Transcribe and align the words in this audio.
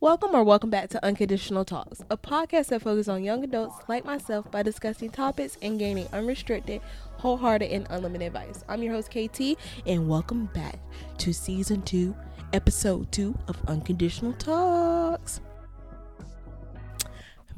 Welcome 0.00 0.32
or 0.32 0.44
welcome 0.44 0.70
back 0.70 0.90
to 0.90 1.04
Unconditional 1.04 1.64
Talks, 1.64 2.04
a 2.08 2.16
podcast 2.16 2.66
that 2.66 2.82
focuses 2.82 3.08
on 3.08 3.24
young 3.24 3.42
adults 3.42 3.74
like 3.88 4.04
myself 4.04 4.48
by 4.48 4.62
discussing 4.62 5.10
topics 5.10 5.58
and 5.60 5.76
gaining 5.76 6.06
unrestricted, 6.12 6.80
wholehearted, 7.16 7.72
and 7.72 7.84
unlimited 7.90 8.28
advice. 8.28 8.62
I'm 8.68 8.80
your 8.80 8.94
host, 8.94 9.10
KT, 9.10 9.58
and 9.86 10.08
welcome 10.08 10.50
back 10.54 10.78
to 11.18 11.34
season 11.34 11.82
two, 11.82 12.14
episode 12.52 13.10
two 13.10 13.36
of 13.48 13.56
Unconditional 13.66 14.34
Talks. 14.34 15.40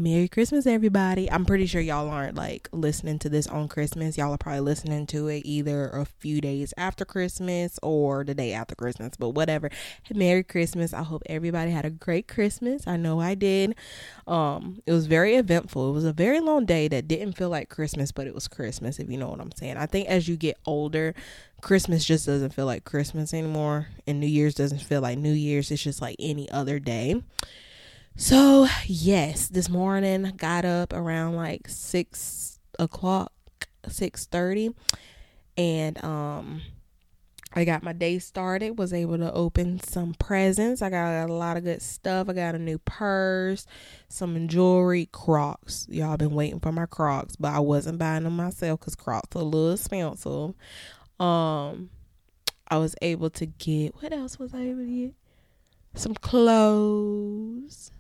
Merry 0.00 0.28
Christmas, 0.28 0.66
everybody. 0.66 1.30
I'm 1.30 1.44
pretty 1.44 1.66
sure 1.66 1.78
y'all 1.78 2.08
aren't 2.08 2.34
like 2.34 2.70
listening 2.72 3.18
to 3.18 3.28
this 3.28 3.46
on 3.46 3.68
Christmas. 3.68 4.16
Y'all 4.16 4.32
are 4.32 4.38
probably 4.38 4.60
listening 4.60 5.06
to 5.08 5.28
it 5.28 5.42
either 5.44 5.90
a 5.90 6.06
few 6.06 6.40
days 6.40 6.72
after 6.78 7.04
Christmas 7.04 7.78
or 7.82 8.24
the 8.24 8.34
day 8.34 8.54
after 8.54 8.74
Christmas, 8.74 9.18
but 9.18 9.30
whatever. 9.30 9.68
Merry 10.10 10.42
Christmas. 10.42 10.94
I 10.94 11.02
hope 11.02 11.22
everybody 11.26 11.70
had 11.70 11.84
a 11.84 11.90
great 11.90 12.28
Christmas. 12.28 12.86
I 12.86 12.96
know 12.96 13.20
I 13.20 13.34
did. 13.34 13.74
Um, 14.26 14.80
it 14.86 14.92
was 14.92 15.06
very 15.06 15.34
eventful. 15.34 15.90
It 15.90 15.92
was 15.92 16.06
a 16.06 16.14
very 16.14 16.40
long 16.40 16.64
day 16.64 16.88
that 16.88 17.06
didn't 17.06 17.34
feel 17.34 17.50
like 17.50 17.68
Christmas, 17.68 18.10
but 18.10 18.26
it 18.26 18.34
was 18.34 18.48
Christmas, 18.48 18.98
if 19.00 19.10
you 19.10 19.18
know 19.18 19.28
what 19.28 19.40
I'm 19.40 19.52
saying. 19.52 19.76
I 19.76 19.84
think 19.84 20.08
as 20.08 20.26
you 20.26 20.38
get 20.38 20.56
older, 20.64 21.14
Christmas 21.60 22.06
just 22.06 22.24
doesn't 22.24 22.54
feel 22.54 22.64
like 22.64 22.84
Christmas 22.86 23.34
anymore, 23.34 23.88
and 24.06 24.18
New 24.18 24.26
Year's 24.26 24.54
doesn't 24.54 24.80
feel 24.80 25.02
like 25.02 25.18
New 25.18 25.34
Year's. 25.34 25.70
It's 25.70 25.82
just 25.82 26.00
like 26.00 26.16
any 26.18 26.50
other 26.50 26.78
day. 26.78 27.20
So, 28.22 28.68
yes, 28.84 29.48
this 29.48 29.70
morning 29.70 30.30
got 30.36 30.66
up 30.66 30.92
around 30.92 31.36
like 31.36 31.66
six 31.68 32.58
o'clock, 32.78 33.32
six 33.88 34.26
thirty, 34.26 34.74
and 35.56 36.04
um, 36.04 36.60
I 37.54 37.64
got 37.64 37.82
my 37.82 37.94
day 37.94 38.18
started. 38.18 38.76
Was 38.76 38.92
able 38.92 39.16
to 39.16 39.32
open 39.32 39.80
some 39.80 40.12
presents. 40.12 40.82
I 40.82 40.90
got 40.90 41.30
a 41.30 41.32
lot 41.32 41.56
of 41.56 41.64
good 41.64 41.80
stuff. 41.80 42.28
I 42.28 42.34
got 42.34 42.54
a 42.54 42.58
new 42.58 42.76
purse, 42.80 43.64
some 44.10 44.48
jewelry, 44.48 45.08
Crocs. 45.12 45.86
Y'all 45.88 46.18
been 46.18 46.34
waiting 46.34 46.60
for 46.60 46.72
my 46.72 46.84
Crocs, 46.84 47.36
but 47.36 47.54
I 47.54 47.60
wasn't 47.60 47.98
buying 47.98 48.24
them 48.24 48.36
myself 48.36 48.80
because 48.80 48.96
Crocs 48.96 49.34
are 49.34 49.40
a 49.40 49.44
little 49.44 49.72
expensive. 49.72 50.54
Um, 51.18 51.88
I 52.68 52.76
was 52.76 52.94
able 53.00 53.30
to 53.30 53.46
get 53.46 53.94
what 54.02 54.12
else 54.12 54.38
was 54.38 54.52
I 54.52 54.60
able 54.60 54.84
to 54.84 55.06
get? 55.06 55.14
Some 55.94 56.12
clothes 56.12 57.92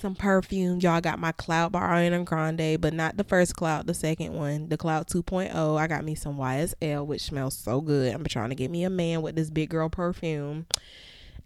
some 0.00 0.14
perfume. 0.14 0.80
Y'all 0.80 1.00
got 1.00 1.18
my 1.18 1.32
Cloud 1.32 1.72
by 1.72 1.80
Ariana 1.80 2.24
Grande, 2.24 2.80
but 2.80 2.92
not 2.92 3.16
the 3.16 3.24
first 3.24 3.56
Cloud, 3.56 3.86
the 3.86 3.94
second 3.94 4.34
one, 4.34 4.68
the 4.68 4.76
Cloud 4.76 5.06
2.0. 5.06 5.78
I 5.78 5.86
got 5.86 6.04
me 6.04 6.14
some 6.14 6.36
YSL, 6.36 7.06
which 7.06 7.22
smells 7.22 7.56
so 7.56 7.80
good. 7.80 8.14
I'm 8.14 8.24
trying 8.24 8.50
to 8.50 8.54
get 8.54 8.70
me 8.70 8.84
a 8.84 8.90
man 8.90 9.22
with 9.22 9.36
this 9.36 9.50
big 9.50 9.70
girl 9.70 9.88
perfume. 9.88 10.66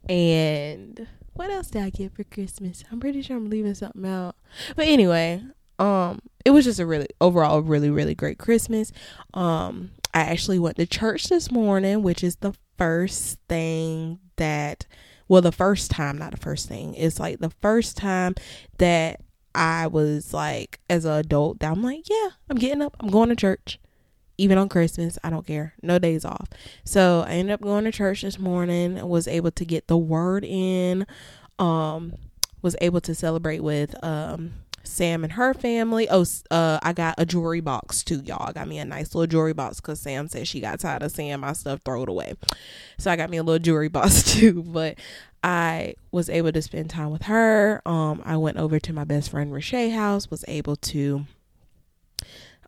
And 0.08 1.06
what 1.34 1.50
else 1.50 1.68
did 1.68 1.82
I 1.82 1.90
get 1.90 2.14
for 2.14 2.24
Christmas? 2.24 2.84
I'm 2.90 3.00
pretty 3.00 3.22
sure 3.22 3.36
I'm 3.36 3.50
leaving 3.50 3.74
something 3.74 4.06
out. 4.06 4.36
But 4.76 4.88
anyway, 4.88 5.42
um, 5.78 6.20
it 6.44 6.50
was 6.50 6.64
just 6.64 6.80
a 6.80 6.86
really 6.86 7.08
overall 7.20 7.60
really 7.60 7.90
really 7.90 8.14
great 8.14 8.38
Christmas. 8.38 8.92
Um, 9.34 9.92
I 10.12 10.20
actually 10.20 10.58
went 10.58 10.76
to 10.76 10.86
church 10.86 11.24
this 11.24 11.50
morning, 11.50 12.02
which 12.02 12.24
is 12.24 12.36
the 12.36 12.54
first 12.76 13.38
thing 13.48 14.18
that 14.36 14.86
well 15.30 15.40
the 15.40 15.52
first 15.52 15.92
time 15.92 16.18
not 16.18 16.32
the 16.32 16.36
first 16.36 16.68
thing 16.68 16.92
it's 16.96 17.20
like 17.20 17.38
the 17.38 17.52
first 17.62 17.96
time 17.96 18.34
that 18.78 19.20
i 19.54 19.86
was 19.86 20.34
like 20.34 20.80
as 20.90 21.04
an 21.04 21.12
adult 21.12 21.60
that 21.60 21.70
i'm 21.70 21.82
like 21.82 22.02
yeah 22.10 22.30
i'm 22.50 22.56
getting 22.56 22.82
up 22.82 22.96
i'm 22.98 23.08
going 23.08 23.28
to 23.28 23.36
church 23.36 23.78
even 24.36 24.58
on 24.58 24.68
christmas 24.68 25.18
i 25.22 25.30
don't 25.30 25.46
care 25.46 25.72
no 25.82 25.98
days 25.98 26.24
off. 26.24 26.48
So 26.84 27.24
i 27.26 27.30
ended 27.34 27.54
up 27.54 27.60
going 27.60 27.84
to 27.84 27.92
church 27.92 28.22
this 28.22 28.38
morning 28.40 29.08
was 29.08 29.28
able 29.28 29.52
to 29.52 29.64
get 29.64 29.86
the 29.86 29.96
word 29.96 30.44
in 30.44 31.06
um 31.60 32.14
was 32.60 32.74
able 32.80 33.00
to 33.02 33.14
celebrate 33.14 33.60
with 33.60 33.94
um 34.04 34.52
Sam 34.82 35.24
and 35.24 35.34
her 35.34 35.54
family. 35.54 36.08
Oh, 36.10 36.24
uh, 36.50 36.78
I 36.82 36.92
got 36.92 37.14
a 37.18 37.26
jewelry 37.26 37.60
box 37.60 38.02
too, 38.02 38.22
y'all. 38.24 38.48
I 38.48 38.52
got 38.52 38.68
me 38.68 38.78
a 38.78 38.84
nice 38.84 39.14
little 39.14 39.26
jewelry 39.26 39.52
box 39.52 39.80
because 39.80 40.00
Sam 40.00 40.28
said 40.28 40.48
she 40.48 40.60
got 40.60 40.80
tired 40.80 41.02
of 41.02 41.12
seeing 41.12 41.38
my 41.40 41.52
stuff, 41.52 41.80
throw 41.84 42.02
it 42.02 42.08
away. 42.08 42.34
So 42.98 43.10
I 43.10 43.16
got 43.16 43.30
me 43.30 43.36
a 43.36 43.42
little 43.42 43.58
jewelry 43.58 43.88
box 43.90 44.34
too. 44.34 44.62
But 44.62 44.98
I 45.42 45.94
was 46.10 46.28
able 46.30 46.52
to 46.52 46.62
spend 46.62 46.90
time 46.90 47.10
with 47.10 47.22
her. 47.22 47.82
Um, 47.86 48.22
I 48.24 48.36
went 48.36 48.58
over 48.58 48.78
to 48.78 48.92
my 48.92 49.04
best 49.04 49.30
friend 49.30 49.52
Rashay 49.52 49.94
house. 49.94 50.30
Was 50.30 50.44
able 50.48 50.76
to 50.76 51.26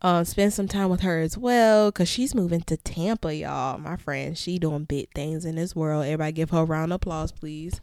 uh, 0.01 0.23
spend 0.23 0.53
some 0.53 0.67
time 0.67 0.89
with 0.89 1.01
her 1.01 1.19
as 1.19 1.37
well 1.37 1.89
because 1.89 2.09
she's 2.09 2.35
moving 2.35 2.61
to 2.61 2.77
Tampa, 2.77 3.33
y'all. 3.33 3.79
My 3.79 3.95
friend, 3.95 4.37
she 4.37 4.59
doing 4.59 4.83
big 4.83 5.09
things 5.15 5.45
in 5.45 5.55
this 5.55 5.75
world. 5.75 6.05
Everybody 6.05 6.31
give 6.33 6.51
her 6.51 6.59
a 6.59 6.65
round 6.65 6.91
of 6.91 6.97
applause, 6.97 7.31
please. 7.31 7.81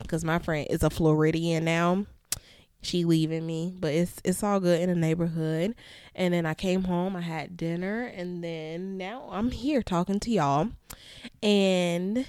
Because 0.00 0.24
my 0.24 0.38
friend 0.38 0.66
is 0.70 0.82
a 0.82 0.88
Floridian 0.88 1.64
now 1.64 2.06
she 2.80 3.04
leaving 3.04 3.44
me 3.46 3.74
but 3.78 3.92
it's 3.92 4.20
it's 4.24 4.42
all 4.42 4.60
good 4.60 4.80
in 4.80 4.88
the 4.88 4.94
neighborhood. 4.94 5.74
And 6.14 6.34
then 6.34 6.46
i 6.46 6.54
came 6.54 6.84
home 6.84 7.16
i 7.16 7.20
had 7.20 7.56
dinner 7.56 8.04
and 8.04 8.42
then 8.42 8.96
now 8.96 9.28
i'm 9.30 9.50
here 9.50 9.82
talking 9.82 10.20
to 10.20 10.30
y'all. 10.30 10.68
And 11.42 12.26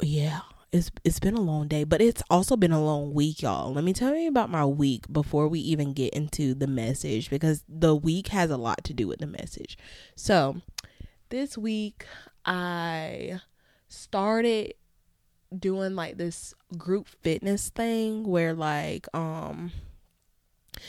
yeah 0.00 0.40
it's 0.72 0.90
it's 1.04 1.20
been 1.20 1.34
a 1.34 1.40
long 1.40 1.68
day 1.68 1.84
but 1.84 2.00
it's 2.00 2.22
also 2.28 2.56
been 2.56 2.72
a 2.72 2.82
long 2.82 3.14
week 3.14 3.42
y'all. 3.42 3.72
Let 3.72 3.84
me 3.84 3.92
tell 3.92 4.14
you 4.16 4.28
about 4.28 4.50
my 4.50 4.64
week 4.64 5.12
before 5.12 5.48
we 5.48 5.60
even 5.60 5.92
get 5.92 6.12
into 6.14 6.54
the 6.54 6.66
message 6.66 7.30
because 7.30 7.62
the 7.68 7.94
week 7.94 8.28
has 8.28 8.50
a 8.50 8.56
lot 8.56 8.84
to 8.84 8.94
do 8.94 9.06
with 9.06 9.20
the 9.20 9.26
message. 9.26 9.78
So 10.16 10.60
this 11.30 11.56
week 11.56 12.06
i 12.44 13.40
started 13.88 14.74
doing 15.58 15.94
like 15.94 16.16
this 16.16 16.54
group 16.74 17.08
fitness 17.22 17.70
thing 17.70 18.24
where 18.24 18.54
like 18.54 19.06
um 19.14 19.72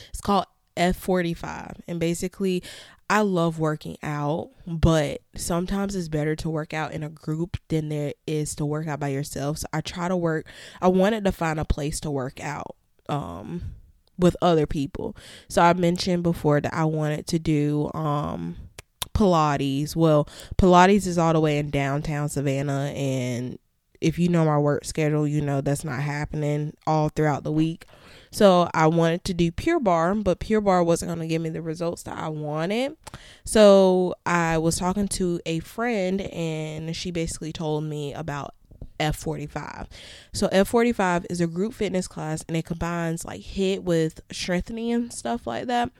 it's 0.08 0.20
called 0.20 0.46
F45 0.76 1.80
and 1.88 1.98
basically 1.98 2.62
I 3.08 3.20
love 3.20 3.60
working 3.60 3.96
out, 4.02 4.50
but 4.66 5.20
sometimes 5.36 5.94
it's 5.94 6.08
better 6.08 6.34
to 6.36 6.50
work 6.50 6.74
out 6.74 6.92
in 6.92 7.04
a 7.04 7.08
group 7.08 7.56
than 7.68 7.88
there 7.88 8.14
is 8.26 8.56
to 8.56 8.66
work 8.66 8.88
out 8.88 8.98
by 8.98 9.08
yourself. 9.08 9.58
So 9.58 9.68
I 9.72 9.80
try 9.80 10.08
to 10.08 10.16
work 10.16 10.46
I 10.80 10.88
wanted 10.88 11.24
to 11.24 11.32
find 11.32 11.60
a 11.60 11.64
place 11.64 12.00
to 12.00 12.10
work 12.10 12.40
out 12.40 12.76
um 13.08 13.62
with 14.18 14.36
other 14.42 14.66
people. 14.66 15.16
So 15.48 15.62
I 15.62 15.72
mentioned 15.74 16.22
before 16.22 16.60
that 16.60 16.74
I 16.74 16.84
wanted 16.84 17.26
to 17.28 17.38
do 17.38 17.90
um 17.94 18.56
Pilates. 19.14 19.96
Well, 19.96 20.28
Pilates 20.58 21.06
is 21.06 21.16
all 21.16 21.32
the 21.32 21.40
way 21.40 21.58
in 21.58 21.70
downtown 21.70 22.28
Savannah 22.28 22.92
and 22.94 23.58
if 24.00 24.18
you 24.18 24.28
know 24.28 24.44
my 24.44 24.58
work 24.58 24.84
schedule, 24.84 25.26
you 25.26 25.40
know 25.40 25.60
that's 25.60 25.84
not 25.84 26.00
happening 26.00 26.76
all 26.86 27.08
throughout 27.08 27.44
the 27.44 27.52
week. 27.52 27.86
So 28.30 28.68
I 28.74 28.86
wanted 28.88 29.24
to 29.24 29.34
do 29.34 29.50
Pure 29.50 29.80
Barre, 29.80 30.14
but 30.16 30.40
Pure 30.40 30.60
Barre 30.60 30.84
wasn't 30.84 31.10
going 31.10 31.20
to 31.20 31.26
give 31.26 31.40
me 31.40 31.48
the 31.48 31.62
results 31.62 32.02
that 32.02 32.18
I 32.18 32.28
wanted. 32.28 32.96
So 33.44 34.14
I 34.26 34.58
was 34.58 34.76
talking 34.76 35.08
to 35.08 35.40
a 35.46 35.60
friend, 35.60 36.20
and 36.20 36.94
she 36.94 37.10
basically 37.10 37.52
told 37.52 37.84
me 37.84 38.12
about 38.12 38.54
F45. 39.00 39.86
So 40.32 40.48
F45 40.48 41.26
is 41.30 41.40
a 41.40 41.46
group 41.46 41.74
fitness 41.74 42.08
class, 42.08 42.44
and 42.48 42.56
it 42.56 42.64
combines 42.64 43.24
like 43.24 43.40
HIIT 43.40 43.82
with 43.82 44.20
strengthening 44.30 44.92
and 44.92 45.12
stuff 45.12 45.46
like 45.46 45.66
that. 45.66 45.90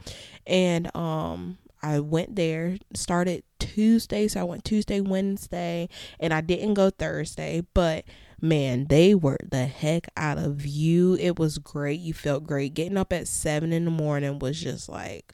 And 0.47 0.95
um, 0.95 1.59
I 1.87 2.01
went 2.01 2.35
there, 2.35 2.79
started 2.95 3.45
Tuesday, 3.61 4.27
so 4.27 4.41
I 4.41 4.43
went 4.43 4.65
Tuesday, 4.65 5.01
Wednesday, 5.01 5.89
and 6.19 6.35
I 6.35 6.41
didn't 6.41 6.75
go 6.75 6.91
Thursday, 6.91 7.63
but 7.75 8.05
man, 8.41 8.87
they 8.89 9.15
worked 9.15 9.53
the 9.53 9.67
heck 9.67 10.09
out 10.17 10.37
of 10.37 10.67
you. 10.67 11.15
It 11.21 11.39
was 11.39 11.59
great. 11.59 12.01
You 12.01 12.13
felt 12.13 12.43
great. 12.43 12.75
Getting 12.75 12.97
up 12.97 13.13
at 13.13 13.29
seven 13.29 13.73
in 13.73 13.85
the 13.85 13.93
morning 13.93 14.41
was 14.41 14.61
just 14.61 14.89
like, 14.89 15.33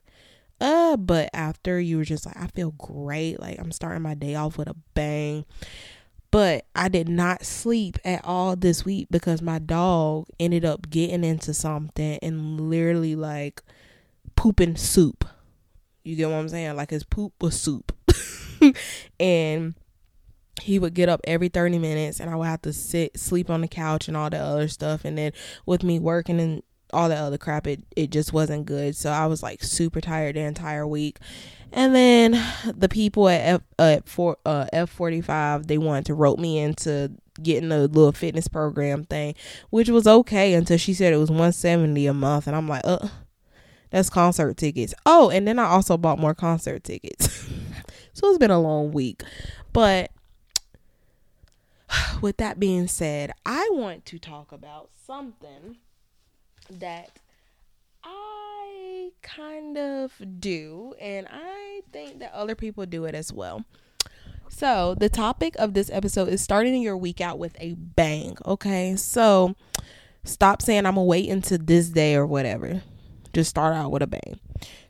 uh, 0.60 0.98
but 0.98 1.30
after 1.32 1.80
you 1.80 1.96
were 1.96 2.04
just 2.04 2.26
like, 2.26 2.36
I 2.36 2.48
feel 2.48 2.72
great. 2.72 3.40
Like 3.40 3.58
I'm 3.58 3.72
starting 3.72 4.02
my 4.02 4.12
day 4.12 4.34
off 4.34 4.58
with 4.58 4.68
a 4.68 4.76
bang. 4.92 5.46
But 6.30 6.66
I 6.76 6.88
did 6.88 7.08
not 7.08 7.46
sleep 7.46 7.98
at 8.04 8.22
all 8.26 8.56
this 8.56 8.84
week 8.84 9.08
because 9.10 9.40
my 9.40 9.58
dog 9.58 10.26
ended 10.38 10.66
up 10.66 10.90
getting 10.90 11.24
into 11.24 11.54
something 11.54 12.18
and 12.20 12.60
literally 12.60 13.16
like 13.16 13.62
pooping 14.36 14.76
soup 14.76 15.24
you 16.04 16.16
get 16.16 16.28
what 16.28 16.36
I'm 16.36 16.48
saying? 16.48 16.76
Like 16.76 16.90
his 16.90 17.04
poop 17.04 17.32
was 17.40 17.60
soup. 17.60 17.92
and 19.20 19.74
he 20.60 20.78
would 20.78 20.94
get 20.94 21.08
up 21.08 21.20
every 21.24 21.48
30 21.48 21.78
minutes 21.78 22.20
and 22.20 22.30
I 22.30 22.36
would 22.36 22.46
have 22.46 22.62
to 22.62 22.72
sit 22.72 23.18
sleep 23.18 23.50
on 23.50 23.62
the 23.62 23.68
couch 23.68 24.08
and 24.08 24.16
all 24.16 24.30
that 24.30 24.40
other 24.40 24.68
stuff 24.68 25.04
and 25.04 25.16
then 25.16 25.32
with 25.66 25.82
me 25.82 25.98
working 25.98 26.40
and 26.40 26.62
all 26.92 27.08
that 27.08 27.22
other 27.22 27.38
crap 27.38 27.66
it 27.66 27.82
it 27.96 28.10
just 28.10 28.32
wasn't 28.32 28.66
good 28.66 28.94
so 28.94 29.10
I 29.10 29.26
was 29.26 29.42
like 29.42 29.62
super 29.62 30.00
tired 30.00 30.36
the 30.36 30.40
entire 30.40 30.86
week 30.86 31.18
and 31.72 31.94
then 31.94 32.40
the 32.66 32.88
people 32.88 33.28
at 33.28 33.40
F 33.40 33.60
uh, 33.78 33.82
at 33.82 34.08
for 34.08 34.36
uh 34.44 34.66
F45 34.72 35.66
they 35.66 35.78
wanted 35.78 36.06
to 36.06 36.14
rope 36.14 36.38
me 36.38 36.58
into 36.58 37.12
getting 37.42 37.72
a 37.72 37.78
little 37.78 38.12
fitness 38.12 38.46
program 38.46 39.04
thing 39.04 39.34
which 39.70 39.88
was 39.88 40.06
okay 40.06 40.52
until 40.52 40.76
she 40.76 40.92
said 40.92 41.14
it 41.14 41.18
was 41.18 41.30
170 41.30 42.06
a 42.06 42.12
month 42.12 42.46
and 42.46 42.54
I'm 42.54 42.68
like 42.68 42.82
uh 42.84 43.08
that's 43.92 44.08
concert 44.08 44.56
tickets. 44.56 44.94
Oh, 45.04 45.28
and 45.28 45.46
then 45.46 45.58
I 45.58 45.66
also 45.66 45.98
bought 45.98 46.18
more 46.18 46.34
concert 46.34 46.82
tickets. 46.82 47.46
so 48.14 48.28
it's 48.28 48.38
been 48.38 48.50
a 48.50 48.60
long 48.60 48.90
week. 48.90 49.22
But 49.74 50.10
with 52.22 52.38
that 52.38 52.58
being 52.58 52.88
said, 52.88 53.32
I 53.44 53.68
want 53.72 54.06
to 54.06 54.18
talk 54.18 54.50
about 54.50 54.88
something 55.06 55.76
that 56.70 57.10
I 58.02 59.10
kind 59.20 59.76
of 59.76 60.12
do, 60.40 60.94
and 60.98 61.28
I 61.30 61.82
think 61.92 62.20
that 62.20 62.32
other 62.32 62.54
people 62.54 62.86
do 62.86 63.04
it 63.04 63.14
as 63.14 63.30
well. 63.30 63.62
So, 64.48 64.94
the 64.94 65.08
topic 65.10 65.54
of 65.58 65.74
this 65.74 65.90
episode 65.90 66.28
is 66.28 66.40
starting 66.40 66.80
your 66.80 66.96
week 66.96 67.20
out 67.20 67.38
with 67.38 67.56
a 67.58 67.74
bang. 67.74 68.36
Okay. 68.46 68.96
So, 68.96 69.54
stop 70.24 70.62
saying 70.62 70.86
I'm 70.86 70.94
to 70.94 71.02
wait 71.02 71.28
until 71.28 71.58
this 71.58 71.88
day 71.88 72.14
or 72.14 72.26
whatever. 72.26 72.82
Just 73.32 73.50
start 73.50 73.74
out 73.74 73.90
with 73.90 74.02
a 74.02 74.06
bang. 74.06 74.40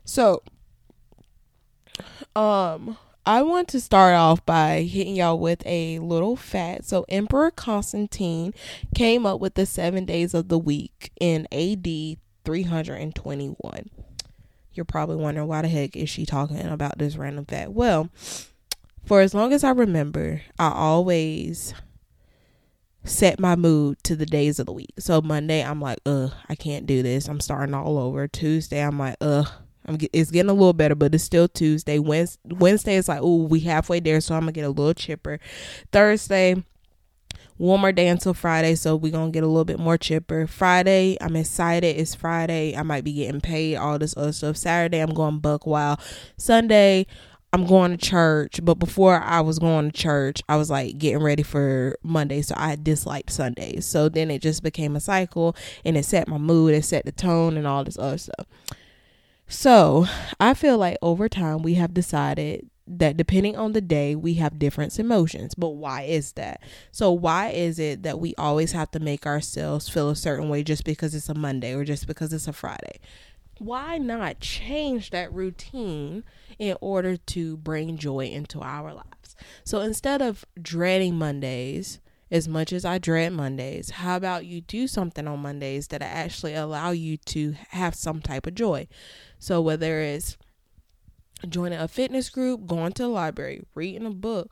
So, 0.05 0.43
um, 2.35 2.97
I 3.25 3.41
want 3.41 3.69
to 3.69 3.79
start 3.79 4.15
off 4.15 4.45
by 4.45 4.81
hitting 4.81 5.15
y'all 5.15 5.39
with 5.39 5.65
a 5.65 5.99
little 5.99 6.35
fact. 6.35 6.85
So, 6.85 7.05
Emperor 7.09 7.51
Constantine 7.51 8.53
came 8.95 9.25
up 9.25 9.39
with 9.39 9.53
the 9.53 9.65
seven 9.65 10.05
days 10.05 10.33
of 10.33 10.49
the 10.49 10.59
week 10.59 11.11
in 11.19 11.47
AD 11.51 12.17
321. 12.45 13.89
You're 14.73 14.85
probably 14.85 15.15
wondering 15.17 15.47
why 15.47 15.61
the 15.61 15.67
heck 15.67 15.95
is 15.95 16.09
she 16.09 16.25
talking 16.25 16.59
about 16.59 16.97
this 16.97 17.15
random 17.15 17.45
fact? 17.45 17.71
Well, 17.71 18.09
for 19.05 19.21
as 19.21 19.33
long 19.33 19.53
as 19.53 19.63
I 19.63 19.71
remember, 19.71 20.41
I 20.57 20.71
always 20.71 21.73
set 23.05 23.39
my 23.39 23.55
mood 23.55 23.97
to 24.03 24.15
the 24.15 24.25
days 24.25 24.59
of 24.59 24.65
the 24.65 24.73
week. 24.73 24.93
So 24.99 25.21
Monday, 25.21 25.63
I'm 25.63 25.81
like, 25.81 25.99
ugh, 26.05 26.31
I 26.49 26.55
can't 26.55 26.85
do 26.85 27.03
this. 27.03 27.27
I'm 27.27 27.39
starting 27.39 27.75
all 27.75 27.97
over. 27.97 28.27
Tuesday, 28.27 28.81
I'm 28.81 28.97
like, 28.97 29.17
ugh, 29.21 29.49
I'm 29.85 29.97
get, 29.97 30.11
it's 30.13 30.31
getting 30.31 30.49
a 30.49 30.53
little 30.53 30.73
better, 30.73 30.95
but 30.95 31.13
it's 31.13 31.23
still 31.23 31.47
Tuesday. 31.47 31.99
Wednesday, 31.99 32.39
Wednesday 32.45 32.95
is 32.95 33.09
like, 33.09 33.19
oh, 33.21 33.43
we 33.43 33.59
halfway 33.61 33.99
there, 33.99 34.21
so 34.21 34.35
I'm 34.35 34.41
gonna 34.41 34.53
get 34.53 34.65
a 34.65 34.69
little 34.69 34.93
chipper. 34.93 35.39
Thursday, 35.91 36.63
more 37.59 37.91
day 37.91 38.07
until 38.07 38.33
Friday, 38.33 38.75
so 38.75 38.95
we're 38.95 39.11
gonna 39.11 39.31
get 39.31 39.43
a 39.43 39.47
little 39.47 39.65
bit 39.65 39.79
more 39.79 39.97
chipper. 39.97 40.47
Friday, 40.47 41.17
I'm 41.19 41.35
excited. 41.35 41.97
It's 41.97 42.15
Friday. 42.15 42.75
I 42.75 42.83
might 42.83 43.03
be 43.03 43.13
getting 43.13 43.41
paid, 43.41 43.75
all 43.75 43.99
this 43.99 44.15
other 44.15 44.33
stuff. 44.33 44.57
Saturday, 44.57 44.99
I'm 44.99 45.13
going 45.13 45.39
buck 45.39 45.65
wild. 45.65 45.99
Sunday, 46.37 47.05
I'm 47.53 47.67
going 47.67 47.91
to 47.91 47.97
church, 47.97 48.59
but 48.63 48.79
before 48.79 49.21
I 49.21 49.39
was 49.41 49.59
going 49.59 49.91
to 49.91 49.97
church, 49.97 50.41
I 50.49 50.55
was 50.55 50.71
like 50.71 50.97
getting 50.97 51.21
ready 51.21 51.43
for 51.43 51.95
Monday, 52.01 52.41
so 52.41 52.55
I 52.57 52.75
disliked 52.75 53.31
Sundays. 53.31 53.85
So 53.85 54.09
then 54.09 54.31
it 54.31 54.41
just 54.41 54.63
became 54.63 54.95
a 54.95 54.99
cycle 54.99 55.55
and 55.85 55.95
it 55.95 56.03
set 56.03 56.27
my 56.27 56.39
mood, 56.39 56.73
it 56.73 56.83
set 56.83 57.05
the 57.05 57.11
tone, 57.11 57.55
and 57.55 57.67
all 57.67 57.83
this 57.83 57.99
other 57.99 58.17
stuff. 58.17 58.47
So 59.47 60.07
I 60.39 60.55
feel 60.55 60.79
like 60.79 60.97
over 61.03 61.29
time 61.29 61.61
we 61.61 61.75
have 61.75 61.93
decided 61.93 62.71
that 62.87 63.17
depending 63.17 63.55
on 63.55 63.73
the 63.73 63.81
day 63.81 64.15
we 64.15 64.33
have 64.33 64.59
different 64.59 64.97
emotions 64.99 65.55
but 65.55 65.69
why 65.69 66.01
is 66.01 66.33
that 66.33 66.61
so 66.91 67.13
why 67.13 67.47
is 67.47 67.79
it 67.79 68.03
that 68.03 68.19
we 68.19 68.35
always 68.37 68.73
have 68.73 68.91
to 68.91 68.99
make 68.99 69.25
ourselves 69.25 69.87
feel 69.87 70.09
a 70.09 70.15
certain 70.17 70.49
way 70.49 70.63
just 70.63 70.83
because 70.83 71.15
it's 71.15 71.29
a 71.29 71.33
monday 71.33 71.73
or 71.73 71.85
just 71.85 72.07
because 72.07 72.33
it's 72.33 72.45
a 72.45 72.51
friday 72.51 72.99
why 73.59 73.97
not 73.97 74.39
change 74.39 75.09
that 75.09 75.31
routine 75.33 76.23
in 76.59 76.75
order 76.81 77.17
to 77.17 77.57
bring 77.57 77.97
joy 77.97 78.25
into 78.25 78.59
our 78.59 78.93
lives 78.93 79.35
so 79.63 79.79
instead 79.79 80.21
of 80.21 80.45
dreading 80.61 81.15
mondays 81.17 81.99
as 82.31 82.47
much 82.47 82.73
as 82.73 82.83
I 82.83 82.97
dread 82.97 83.31
Mondays, 83.31 83.91
how 83.91 84.17
about 84.17 84.47
you 84.47 84.59
do 84.61 84.87
something 84.87 85.27
on 85.27 85.41
Mondays 85.41 85.89
that 85.89 86.01
actually 86.01 86.55
allow 86.55 86.89
you 86.89 87.17
to 87.17 87.53
have 87.69 87.93
some 87.93 88.21
type 88.21 88.47
of 88.47 88.55
joy? 88.55 88.87
So 89.37 89.61
whether 89.61 89.99
it's 89.99 90.35
joining 91.47 91.79
a 91.79 91.87
fitness 91.87 92.29
group, 92.29 92.65
going 92.65 92.93
to 92.93 93.03
the 93.03 93.09
library, 93.09 93.63
reading 93.75 94.05
a 94.05 94.11
book, 94.11 94.51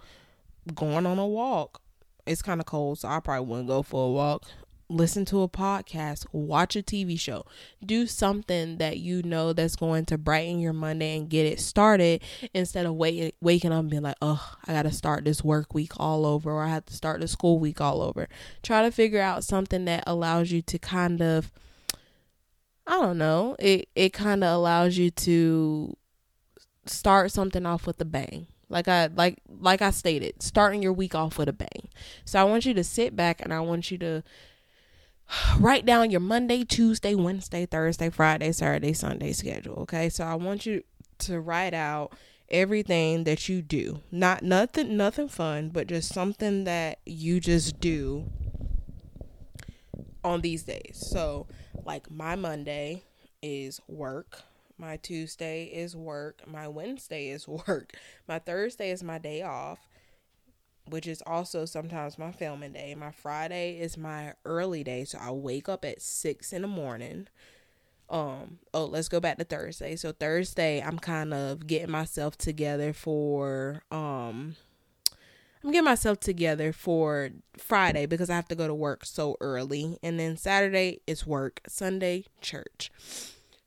going 0.74 1.06
on 1.06 1.20
a 1.20 1.28
walk. 1.28 1.82
It's 2.26 2.42
kind 2.42 2.60
of 2.60 2.68
cold, 2.68 3.00
so 3.00 3.08
I 3.08 3.20
probably 3.20 3.48
wouldn't 3.48 3.68
go 3.68 3.82
for 3.82 4.08
a 4.08 4.12
walk. 4.12 4.46
Listen 4.92 5.24
to 5.26 5.42
a 5.42 5.48
podcast, 5.48 6.26
watch 6.34 6.76
a 6.76 6.84
TV 6.84 7.18
show, 7.18 7.46
do 7.84 8.06
something 8.06 8.78
that 8.78 8.98
you 8.98 9.24
know 9.24 9.54
that's 9.54 9.78
going 9.78 10.06
to 10.06 10.18
brighten 10.18 10.60
your 10.60 10.74
Monday 10.74 11.18
and 11.18 11.30
get 11.30 11.46
it 11.46 11.62
started 11.62 12.22
instead 12.54 12.86
of 12.86 12.96
waiting, 12.96 13.32
waking 13.40 13.72
up 13.72 13.80
and 13.80 13.90
being 13.90 14.04
like, 14.04 14.18
oh, 14.22 14.56
I 14.68 14.74
got 14.74 14.84
to 14.84 14.92
start 14.92 15.24
this 15.24 15.46
work 15.46 15.74
week 15.74 15.94
all 15.96 16.26
over 16.26 16.52
or 16.52 16.64
I 16.64 16.70
have 16.70 16.86
to 16.88 16.94
start 16.94 17.22
the 17.22 17.30
school 17.30 17.58
week 17.58 17.80
all 17.80 18.02
over. 18.02 18.28
Try 18.64 18.82
to 18.84 18.92
figure 18.92 19.22
out 19.22 19.46
something 19.46 19.86
that 19.86 20.04
allows 20.06 20.52
you 20.52 20.62
to 20.64 20.78
kind 20.78 21.22
of, 21.22 21.54
I 22.86 23.00
don't 23.00 23.18
know, 23.18 23.56
it, 23.60 23.88
it 23.96 24.12
kind 24.12 24.44
of 24.44 24.54
allows 24.54 24.98
you 24.98 25.10
to 25.10 25.96
start 26.86 27.32
something 27.32 27.66
off 27.66 27.88
with 27.88 28.02
a 28.02 28.06
bang. 28.06 28.48
Like 28.72 28.88
I 28.88 29.08
like 29.08 29.40
like 29.48 29.82
I 29.82 29.92
stated, 29.92 30.42
starting 30.42 30.82
your 30.82 30.94
week 30.94 31.14
off 31.14 31.38
with 31.38 31.50
a 31.50 31.54
bang. 31.54 31.90
So 32.24 32.40
I 32.40 32.46
want 32.46 32.66
you 32.66 32.74
to 32.74 32.84
sit 32.84 33.16
back 33.16 33.42
and 33.42 33.54
I 33.54 33.60
want 33.60 33.92
you 33.92 33.98
to 34.00 34.24
write 35.60 35.86
down 35.86 36.12
your 36.12 36.20
Monday, 36.20 36.64
Tuesday, 36.64 37.16
Wednesday, 37.16 37.66
Thursday, 37.66 38.10
Friday, 38.10 38.52
Saturday, 38.52 38.94
Sunday 38.94 39.34
schedule, 39.34 39.76
okay? 39.80 40.10
So 40.10 40.24
I 40.24 40.36
want 40.36 40.66
you 40.66 40.84
to 41.20 41.40
write 41.40 41.74
out 41.74 42.14
everything 42.50 43.24
that 43.24 43.48
you 43.48 43.62
do. 43.62 44.02
Not 44.12 44.44
nothing 44.44 44.98
nothing 44.98 45.30
fun, 45.30 45.70
but 45.70 45.88
just 45.88 46.14
something 46.14 46.66
that 46.66 47.00
you 47.06 47.40
just 47.40 47.80
do 47.80 48.26
on 50.24 50.42
these 50.42 50.64
days. 50.64 51.04
So, 51.12 51.48
like 51.86 52.12
my 52.12 52.36
Monday 52.36 53.04
is 53.42 53.82
work. 53.88 54.44
My 54.78 54.98
Tuesday 54.98 55.66
is 55.66 55.96
work. 55.96 56.42
My 56.48 56.68
Wednesday 56.68 57.30
is 57.30 57.48
work. 57.68 57.94
My 58.28 58.40
Thursday 58.40 58.92
is 58.92 59.04
my 59.04 59.18
day 59.18 59.42
off, 59.42 59.80
which 60.90 61.08
is 61.08 61.22
also 61.26 61.66
sometimes 61.66 62.18
my 62.18 62.32
filming 62.32 62.74
day. 62.74 62.96
My 62.96 63.12
Friday 63.12 63.80
is 63.80 63.98
my 63.98 64.34
early 64.46 64.84
day, 64.84 65.04
so 65.06 65.18
I 65.20 65.32
wake 65.32 65.70
up 65.70 65.86
at 65.86 66.02
six 66.02 66.54
in 66.54 66.64
the 66.64 66.68
morning. 66.68 67.28
Um, 68.10 68.60
oh, 68.74 68.86
let's 68.86 69.08
go 69.08 69.20
back 69.20 69.38
to 69.38 69.46
Thursday. 69.46 69.96
So 69.96 70.12
Thursday, 70.12 70.82
I'm 70.82 71.00
kind 71.00 71.34
of 71.34 71.66
getting 71.66 71.92
myself 71.92 72.38
together 72.38 72.92
for 72.94 73.84
um 73.92 74.56
I'm 75.64 75.72
getting 75.72 75.86
myself 75.86 76.20
together 76.20 76.74
for 76.74 77.30
Friday 77.56 78.08
because 78.08 78.30
I 78.30 78.36
have 78.36 78.48
to 78.48 78.56
go 78.56 78.68
to 78.68 78.74
work 78.74 79.06
so 79.06 79.38
early. 79.40 80.00
And 80.02 80.20
then 80.20 80.36
Saturday 80.36 81.02
is 81.06 81.28
work, 81.28 81.62
Sunday, 81.68 82.26
church. 82.42 82.92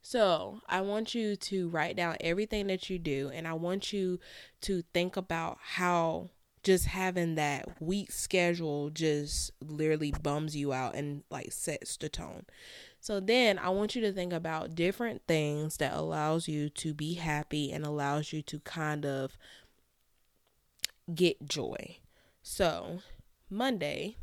So, 0.02 0.60
I 0.69 0.82
want 0.82 1.14
you 1.14 1.34
to 1.34 1.69
write 1.69 1.96
down 1.96 2.17
everything 2.20 2.67
that 2.67 2.90
you 2.90 2.99
do, 2.99 3.31
and 3.32 3.49
I 3.49 3.55
want 3.55 3.90
you 3.90 4.20
to 4.62 4.82
think 4.93 5.17
about 5.17 5.56
how 5.62 6.28
just 6.64 6.87
having 6.87 7.34
that 7.37 7.81
week 7.81 8.11
schedule 8.11 8.90
just 8.90 9.52
literally 9.61 10.12
bums 10.22 10.56
you 10.56 10.72
out 10.72 10.94
and 10.94 11.22
like 11.31 11.53
sets 11.53 11.96
the 11.96 12.08
tone. 12.08 12.44
So 13.00 13.20
then 13.20 13.58
I 13.58 13.69
want 13.69 13.94
you 13.94 14.00
to 14.03 14.12
think 14.12 14.32
about 14.32 14.74
different 14.74 15.22
things 15.29 15.77
that 15.77 15.94
allows 15.94 16.48
you 16.48 16.70
to 16.70 16.94
be 16.94 17.15
happy 17.15 17.70
and 17.70 17.84
allows 17.84 18.32
you 18.32 18.41
to 18.43 18.60
kind 18.60 19.05
of 19.05 19.36
get 21.15 21.46
joy. 21.46 21.98
So, 22.43 23.00
Monday, 23.50 24.17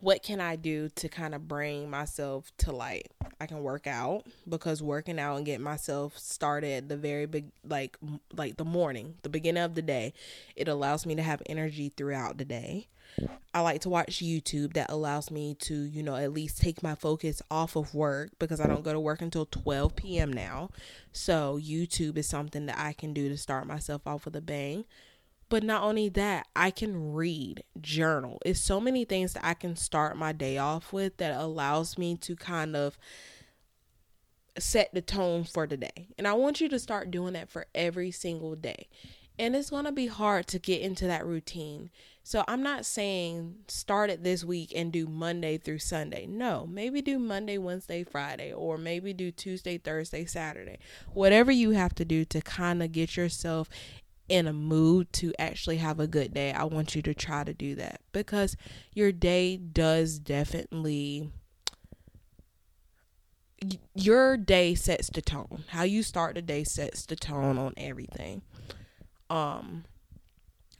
what 0.00 0.22
can 0.22 0.40
I 0.40 0.56
do 0.56 0.88
to 0.96 1.08
kind 1.08 1.34
of 1.34 1.46
bring 1.46 1.90
myself 1.90 2.52
to 2.58 2.72
light? 2.72 3.08
I 3.40 3.46
can 3.46 3.62
work 3.62 3.86
out 3.86 4.24
because 4.48 4.82
working 4.82 5.18
out 5.18 5.36
and 5.36 5.46
getting 5.46 5.64
myself 5.64 6.18
started 6.18 6.88
the 6.88 6.96
very 6.96 7.26
big 7.26 7.46
like 7.64 7.96
like 8.34 8.56
the 8.56 8.64
morning, 8.64 9.14
the 9.22 9.28
beginning 9.28 9.62
of 9.62 9.74
the 9.74 9.82
day, 9.82 10.12
it 10.56 10.68
allows 10.68 11.06
me 11.06 11.14
to 11.14 11.22
have 11.22 11.42
energy 11.46 11.92
throughout 11.94 12.38
the 12.38 12.44
day. 12.44 12.88
I 13.52 13.60
like 13.60 13.80
to 13.82 13.88
watch 13.88 14.18
YouTube 14.18 14.74
that 14.74 14.90
allows 14.90 15.30
me 15.30 15.54
to, 15.60 15.74
you 15.74 16.02
know, 16.02 16.14
at 16.14 16.32
least 16.32 16.60
take 16.60 16.82
my 16.82 16.94
focus 16.94 17.42
off 17.50 17.76
of 17.76 17.94
work 17.94 18.30
because 18.38 18.60
I 18.60 18.68
don't 18.68 18.84
go 18.84 18.92
to 18.92 19.00
work 19.00 19.20
until 19.20 19.46
12 19.46 19.96
p.m. 19.96 20.32
now. 20.32 20.70
So, 21.12 21.58
YouTube 21.60 22.16
is 22.16 22.28
something 22.28 22.66
that 22.66 22.78
I 22.78 22.92
can 22.92 23.12
do 23.12 23.28
to 23.28 23.36
start 23.36 23.66
myself 23.66 24.06
off 24.06 24.24
with 24.24 24.36
a 24.36 24.40
bang. 24.40 24.84
But 25.50 25.62
not 25.62 25.82
only 25.82 26.08
that, 26.10 26.46
I 26.56 26.70
can 26.70 27.12
read, 27.12 27.64
journal. 27.80 28.40
It's 28.46 28.60
so 28.60 28.80
many 28.80 29.04
things 29.04 29.34
that 29.34 29.44
I 29.44 29.52
can 29.52 29.76
start 29.76 30.16
my 30.16 30.32
day 30.32 30.56
off 30.56 30.92
with 30.92 31.18
that 31.18 31.38
allows 31.38 31.98
me 31.98 32.16
to 32.18 32.36
kind 32.36 32.74
of 32.74 32.96
set 34.58 34.94
the 34.94 35.02
tone 35.02 35.44
for 35.44 35.66
the 35.66 35.76
day. 35.76 36.08
And 36.16 36.26
I 36.26 36.32
want 36.34 36.60
you 36.60 36.68
to 36.68 36.78
start 36.78 37.10
doing 37.10 37.34
that 37.34 37.50
for 37.50 37.66
every 37.74 38.10
single 38.10 38.54
day. 38.54 38.88
And 39.38 39.56
it's 39.56 39.70
going 39.70 39.86
to 39.86 39.92
be 39.92 40.06
hard 40.06 40.46
to 40.48 40.58
get 40.58 40.82
into 40.82 41.06
that 41.06 41.26
routine. 41.26 41.90
So 42.22 42.44
I'm 42.46 42.62
not 42.62 42.84
saying 42.84 43.54
start 43.68 44.10
it 44.10 44.22
this 44.22 44.44
week 44.44 44.72
and 44.76 44.92
do 44.92 45.06
Monday 45.06 45.56
through 45.56 45.78
Sunday. 45.78 46.26
No, 46.26 46.68
maybe 46.70 47.00
do 47.00 47.18
Monday, 47.18 47.56
Wednesday, 47.56 48.04
Friday, 48.04 48.52
or 48.52 48.76
maybe 48.76 49.14
do 49.14 49.30
Tuesday, 49.30 49.78
Thursday, 49.78 50.26
Saturday. 50.26 50.78
Whatever 51.14 51.50
you 51.50 51.70
have 51.70 51.94
to 51.94 52.04
do 52.04 52.26
to 52.26 52.42
kind 52.42 52.82
of 52.82 52.92
get 52.92 53.16
yourself 53.16 53.70
in 54.30 54.46
a 54.46 54.52
mood 54.52 55.12
to 55.14 55.34
actually 55.38 55.78
have 55.78 55.98
a 55.98 56.06
good 56.06 56.32
day, 56.32 56.52
I 56.52 56.64
want 56.64 56.94
you 56.94 57.02
to 57.02 57.12
try 57.12 57.42
to 57.44 57.52
do 57.52 57.74
that 57.74 58.00
because 58.12 58.56
your 58.94 59.10
day 59.12 59.56
does 59.56 60.18
definitely 60.18 61.30
your 63.94 64.38
day 64.38 64.74
sets 64.74 65.10
the 65.10 65.20
tone. 65.20 65.64
How 65.68 65.82
you 65.82 66.02
start 66.02 66.36
the 66.36 66.42
day 66.42 66.64
sets 66.64 67.04
the 67.04 67.16
tone 67.16 67.58
on 67.58 67.74
everything. 67.76 68.42
Um 69.28 69.84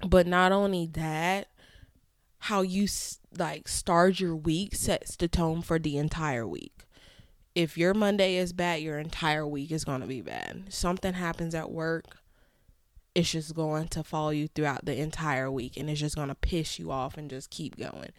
but 0.07 0.27
not 0.27 0.53
only 0.53 0.87
that, 0.87 1.49
how 2.39 2.63
you 2.63 2.89
like 3.37 3.69
start 3.69 4.21
your 4.21 4.35
week 4.35 4.75
sets 4.75 5.17
the 5.17 5.29
tone 5.29 5.61
for 5.61 5.79
the 5.79 5.99
entire 5.99 6.47
week. 6.47 6.85
If 7.55 7.77
your 7.77 7.95
Monday 7.95 8.37
is 8.37 8.53
bad, 8.53 8.81
your 8.81 8.99
entire 8.99 9.47
week 9.47 9.73
is 9.73 9.85
going 9.85 10.01
to 10.01 10.07
be 10.07 10.21
bad. 10.21 10.73
Something 10.73 11.15
happens 11.15 11.55
at 11.55 11.71
work, 11.71 12.20
it's 13.15 13.33
just 13.33 13.55
going 13.55 13.89
to 13.89 14.05
follow 14.05 14.31
you 14.31 14.49
throughout 14.49 14.85
the 14.85 14.97
entire 14.97 15.51
week 15.51 15.77
and 15.77 15.91
it's 15.91 16.01
just 16.01 16.17
going 16.17 16.29
to 16.29 16.35
piss 16.35 16.79
you 16.79 16.91
off 16.91 17.17
and 17.17 17.29
just 17.29 17.51
keep 17.51 17.77
going. 17.77 18.11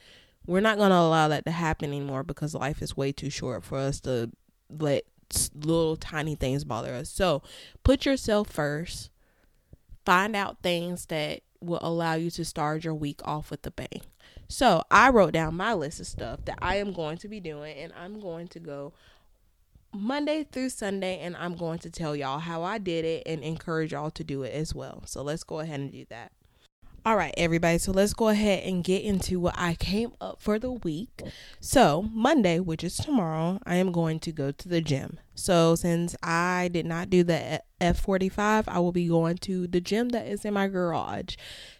We're 0.45 0.60
not 0.60 0.77
going 0.77 0.89
to 0.89 0.95
allow 0.95 1.27
that 1.27 1.45
to 1.45 1.51
happen 1.51 1.89
anymore 1.89 2.24
because 2.24 2.55
life 2.55 2.81
is 2.81 2.98
way 2.98 3.12
too 3.12 3.29
short 3.29 3.63
for 3.63 3.77
us 3.77 4.00
to 4.01 4.31
let 4.69 5.03
little 5.55 5.95
tiny 5.95 6.36
things 6.36 6.63
bother 6.63 6.93
us. 6.93 7.10
So, 7.10 7.41
put 7.83 8.05
yourself 8.05 8.50
first. 8.50 9.10
Find 10.05 10.36
out 10.36 10.57
things 10.63 11.05
that 11.07 11.41
will 11.62 11.79
allow 11.81 12.15
you 12.15 12.31
to 12.31 12.43
start 12.43 12.83
your 12.83 12.95
week 12.95 13.21
off 13.24 13.51
with 13.51 13.65
a 13.67 13.71
bang. 13.71 14.01
So, 14.48 14.83
I 14.89 15.10
wrote 15.10 15.33
down 15.33 15.55
my 15.55 15.74
list 15.74 16.00
of 16.00 16.07
stuff 16.07 16.43
that 16.45 16.57
I 16.62 16.77
am 16.77 16.91
going 16.91 17.17
to 17.19 17.27
be 17.27 17.39
doing 17.39 17.77
and 17.77 17.93
I'm 17.98 18.19
going 18.19 18.48
to 18.50 18.60
go 18.60 18.93
Monday 19.93 20.45
through 20.51 20.69
Sunday, 20.69 21.19
and 21.19 21.36
I'm 21.36 21.55
going 21.55 21.79
to 21.79 21.89
tell 21.89 22.15
y'all 22.15 22.39
how 22.39 22.63
I 22.63 22.77
did 22.77 23.05
it 23.05 23.24
and 23.25 23.43
encourage 23.43 23.91
y'all 23.91 24.12
to 24.12 24.24
do 24.24 24.43
it 24.43 24.53
as 24.53 24.74
well. 24.74 25.03
So 25.05 25.21
let's 25.21 25.43
go 25.43 25.60
ahead 25.60 25.79
and 25.79 25.91
do 25.91 26.05
that. 26.10 26.31
All 27.03 27.17
right, 27.17 27.33
everybody. 27.36 27.79
So 27.79 27.91
let's 27.91 28.13
go 28.13 28.27
ahead 28.27 28.63
and 28.63 28.83
get 28.83 29.01
into 29.01 29.39
what 29.39 29.55
I 29.57 29.74
came 29.74 30.12
up 30.21 30.39
for 30.39 30.60
the 30.60 30.71
week. 30.71 31.24
So, 31.60 32.07
Monday, 32.13 32.60
which 32.60 32.83
is 32.83 32.95
tomorrow, 32.95 33.60
I 33.65 33.75
am 33.77 33.91
going 33.91 34.19
to 34.19 34.31
go 34.31 34.51
to 34.51 34.69
the 34.69 34.81
gym. 34.81 35.19
So, 35.33 35.74
since 35.74 36.15
I 36.21 36.69
did 36.71 36.86
not 36.86 37.10
do 37.10 37.24
the 37.24 37.63
F45, 37.81 38.65
I 38.67 38.77
will 38.77 38.91
be 38.91 39.07
going 39.07 39.38
to 39.39 39.65
the 39.65 39.81
gym 39.81 40.10
that 40.10 40.27
is 40.27 40.45
in 40.45 40.53
my 40.53 40.67
garage. 40.67 41.38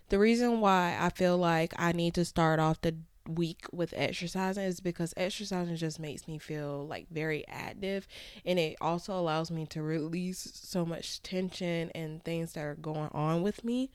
The 0.10 0.18
reason 0.18 0.60
why 0.60 0.98
I 1.00 1.10
feel 1.10 1.38
like 1.38 1.76
I 1.78 1.92
need 1.92 2.16
to 2.16 2.26
start 2.26 2.60
off 2.60 2.82
the 2.82 2.96
week 3.36 3.66
with 3.72 3.94
exercising 3.96 4.64
is 4.64 4.80
because 4.80 5.14
exercising 5.18 5.76
just 5.76 6.00
makes 6.00 6.28
me 6.28 6.38
feel 6.38 6.86
like 6.88 7.08
very 7.10 7.46
active 7.48 8.08
and 8.46 8.60
it 8.60 8.76
also 8.82 9.18
allows 9.18 9.52
me 9.52 9.66
to 9.68 9.82
release 9.82 10.52
so 10.54 10.86
much 10.86 11.22
tension 11.24 11.92
and 11.96 12.24
things 12.24 12.54
that 12.54 12.62
are 12.62 12.76
going 12.76 13.10
on 13.14 13.42
with 13.42 13.64
me. 13.64 13.90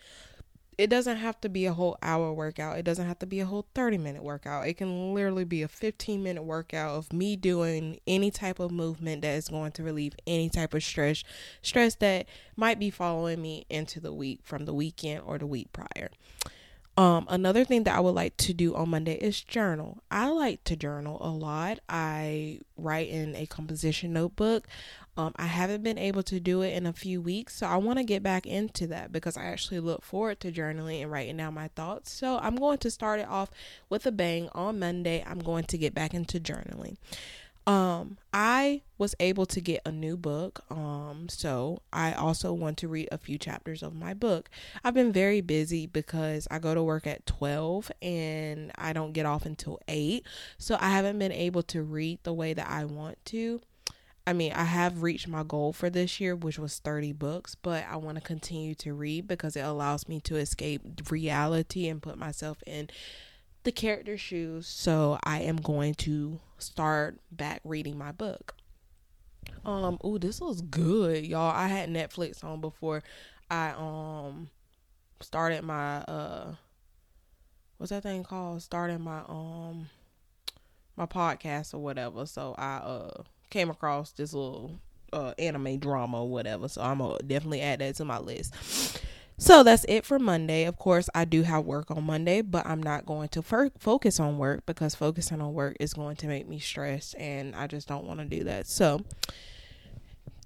It 0.79 0.91
doesn't 0.91 1.17
have 1.17 1.41
to 1.41 1.49
be 1.49 1.65
a 1.65 1.73
whole 1.73 1.97
hour 2.03 2.33
workout. 2.35 2.79
It 2.79 2.85
doesn't 2.85 3.07
have 3.07 3.19
to 3.21 3.27
be 3.27 3.41
a 3.41 3.47
whole 3.47 3.67
30 3.75 3.97
minute 3.97 4.23
workout. 4.23 4.69
It 4.69 4.75
can 4.75 5.15
literally 5.15 5.45
be 5.45 5.63
a 5.63 5.69
15 5.69 6.23
minute 6.23 6.43
workout 6.43 6.95
of 6.97 7.13
me 7.15 7.35
doing 7.35 7.99
any 8.07 8.31
type 8.31 8.61
of 8.61 8.71
movement 8.71 9.23
that 9.23 9.37
is 9.37 9.49
going 9.49 9.73
to 9.73 9.83
relieve 9.83 10.15
any 10.27 10.51
type 10.51 10.75
of 10.75 10.83
stress, 10.83 11.25
stress 11.63 11.95
that 11.97 12.27
might 12.57 12.79
be 12.79 12.91
following 12.91 13.41
me 13.41 13.65
into 13.71 14.01
the 14.01 14.13
week 14.13 14.41
from 14.43 14.67
the 14.67 14.75
weekend 14.75 15.23
or 15.25 15.39
the 15.39 15.47
week 15.47 15.73
prior. 15.73 16.11
Um, 16.99 17.27
another 17.29 17.65
thing 17.65 17.85
that 17.85 17.95
I 17.95 18.01
would 18.01 18.15
like 18.15 18.39
to 18.39 18.55
do 18.55 18.75
on 18.75 18.89
Monday 18.89 19.17
is 19.17 19.43
journal. 19.43 20.03
I 20.11 20.29
like 20.29 20.65
to 20.65 20.77
journal 20.77 21.19
a 21.21 21.29
lot. 21.29 21.79
I 21.91 22.61
write 22.79 23.11
in 23.11 23.37
a 23.37 23.45
composition 23.45 24.15
notebook. 24.15 24.67
Um, 25.19 25.33
I 25.37 25.47
haven't 25.47 25.83
been 25.83 25.99
able 25.99 26.23
to 26.25 26.41
do 26.41 26.63
it 26.63 26.73
in 26.75 26.87
a 26.87 26.95
few 26.95 27.21
weeks, 27.21 27.57
so 27.57 27.67
I 27.67 27.77
want 27.77 27.99
to 27.99 28.05
get 28.05 28.23
back 28.23 28.47
into 28.47 28.87
that 28.89 29.13
because 29.13 29.37
I 29.37 29.45
actually 29.45 29.81
look 29.81 30.03
forward 30.03 30.41
to 30.41 30.53
journaling 30.53 31.03
and 31.03 31.11
writing 31.11 31.37
down 31.37 31.53
my 31.55 31.69
thoughts. 31.69 32.13
So 32.13 32.39
I'm 32.39 32.57
going 32.57 32.79
to 32.79 32.91
start 32.91 33.21
it 33.21 33.29
off 33.29 33.51
with 33.91 34.07
a 34.07 34.13
bang 34.13 34.49
on 34.53 34.79
Monday. 34.79 35.23
I'm 35.27 35.41
going 35.41 35.65
to 35.65 35.79
get 35.79 35.95
back 35.95 36.15
into 36.15 36.41
journaling 36.41 36.97
um 37.67 38.17
i 38.33 38.81
was 38.97 39.15
able 39.19 39.45
to 39.45 39.61
get 39.61 39.81
a 39.85 39.91
new 39.91 40.17
book 40.17 40.63
um 40.71 41.27
so 41.29 41.83
i 41.93 42.13
also 42.13 42.53
want 42.53 42.77
to 42.79 42.87
read 42.87 43.09
a 43.11 43.19
few 43.19 43.37
chapters 43.39 43.83
of 43.83 43.95
my 43.95 44.15
book. 44.15 44.49
I've 44.85 44.95
been 44.95 45.13
very 45.13 45.41
busy 45.41 45.87
because 45.87 46.47
i 46.51 46.59
go 46.59 46.75
to 46.75 46.83
work 46.83 47.07
at 47.07 47.27
12 47.27 47.91
and 48.01 48.71
i 48.77 48.93
don't 48.93 49.13
get 49.13 49.27
off 49.27 49.47
until 49.47 49.81
8 49.89 50.25
so 50.59 50.77
i 50.81 50.91
haven't 50.91 51.19
been 51.19 51.33
able 51.33 51.63
to 51.65 51.83
read 51.83 52.21
the 52.23 52.33
way 52.33 52.55
that 52.55 52.69
i 52.69 52.85
want 52.85 53.19
to. 53.27 53.61
I 54.27 54.33
mean, 54.33 54.53
I 54.53 54.65
have 54.65 55.03
reached 55.03 55.29
my 55.29 55.45
goal 55.45 55.73
for 55.73 55.89
this 55.89 56.19
year, 56.19 56.35
which 56.35 56.59
was 56.59 56.81
30 56.81 57.13
books, 57.13 57.55
but 57.55 57.85
I 57.89 57.97
want 57.97 58.19
to 58.19 58.21
continue 58.21 58.75
to 58.77 58.93
read 58.93 59.29
because 59.29 59.55
it 59.55 59.65
allows 59.65 60.09
me 60.09 60.21
to 60.23 60.37
escape 60.37 60.83
reality 61.11 61.87
and 61.89 62.03
put 62.03 62.19
myself 62.19 62.59
in 62.67 62.91
the 63.67 63.73
character 63.73 64.17
shoes. 64.17 64.69
So 64.69 65.19
I 65.25 65.41
am 65.41 65.57
going 65.57 65.95
to 65.97 66.39
start 66.57 67.19
back 67.33 67.61
reading 67.65 67.99
my 67.99 68.13
book. 68.13 68.55
Um, 69.65 69.99
oh, 70.03 70.19
this 70.19 70.41
was 70.41 70.63
good, 70.63 71.27
y'all. 71.27 71.51
I 71.51 71.67
had 71.67 71.91
Netflix 71.91 72.45
on 72.45 72.61
before 72.61 73.03
I 73.51 73.71
um 73.77 74.51
started 75.21 75.65
my 75.65 75.97
uh 76.03 76.55
what's 77.79 77.91
that 77.91 78.05
thing 78.05 78.23
called? 78.23 78.63
Starting 78.63 79.01
my 79.01 79.23
um 79.29 79.91
my 80.97 81.07
podcast 81.07 81.75
or 81.75 81.79
whatever. 81.79 82.25
So 82.25 82.55
I 82.57 82.77
uh 82.77 83.23
came 83.51 83.69
across 83.69 84.13
this 84.13 84.33
little 84.33 84.79
uh 85.13 85.35
anime 85.41 85.81
drama 85.81 86.23
or 86.23 86.29
whatever. 86.29 86.69
So 86.69 86.83
I'm 86.83 86.99
gonna 86.99 87.19
definitely 87.19 87.63
add 87.63 87.81
that 87.81 87.97
to 87.97 88.05
my 88.05 88.19
list. 88.19 89.03
So 89.39 89.63
that's 89.63 89.85
it 89.87 90.07
for 90.07 90.19
Monday. 90.19 90.65
Of 90.65 90.79
course, 90.79 91.11
I 91.15 91.27
do 91.27 91.43
have 91.43 91.65
work 91.65 91.91
on 91.91 92.05
Monday, 92.05 92.41
but 92.41 92.67
I'm 92.67 92.83
not 92.83 93.05
going 93.05 93.29
to 93.31 93.41
f- 93.41 93.73
focus 93.79 94.19
on 94.19 94.39
work 94.39 94.65
because 94.65 94.95
focusing 94.95 95.43
on 95.43 95.53
work 95.53 95.77
is 95.79 95.93
going 95.93 96.17
to 96.17 96.27
make 96.27 96.49
me 96.49 96.59
stressed 96.59 97.15
and 97.17 97.55
I 97.55 97.67
just 97.67 97.87
don't 97.87 98.07
want 98.07 98.21
to 98.21 98.25
do 98.25 98.45
that. 98.45 98.67
So, 98.67 99.03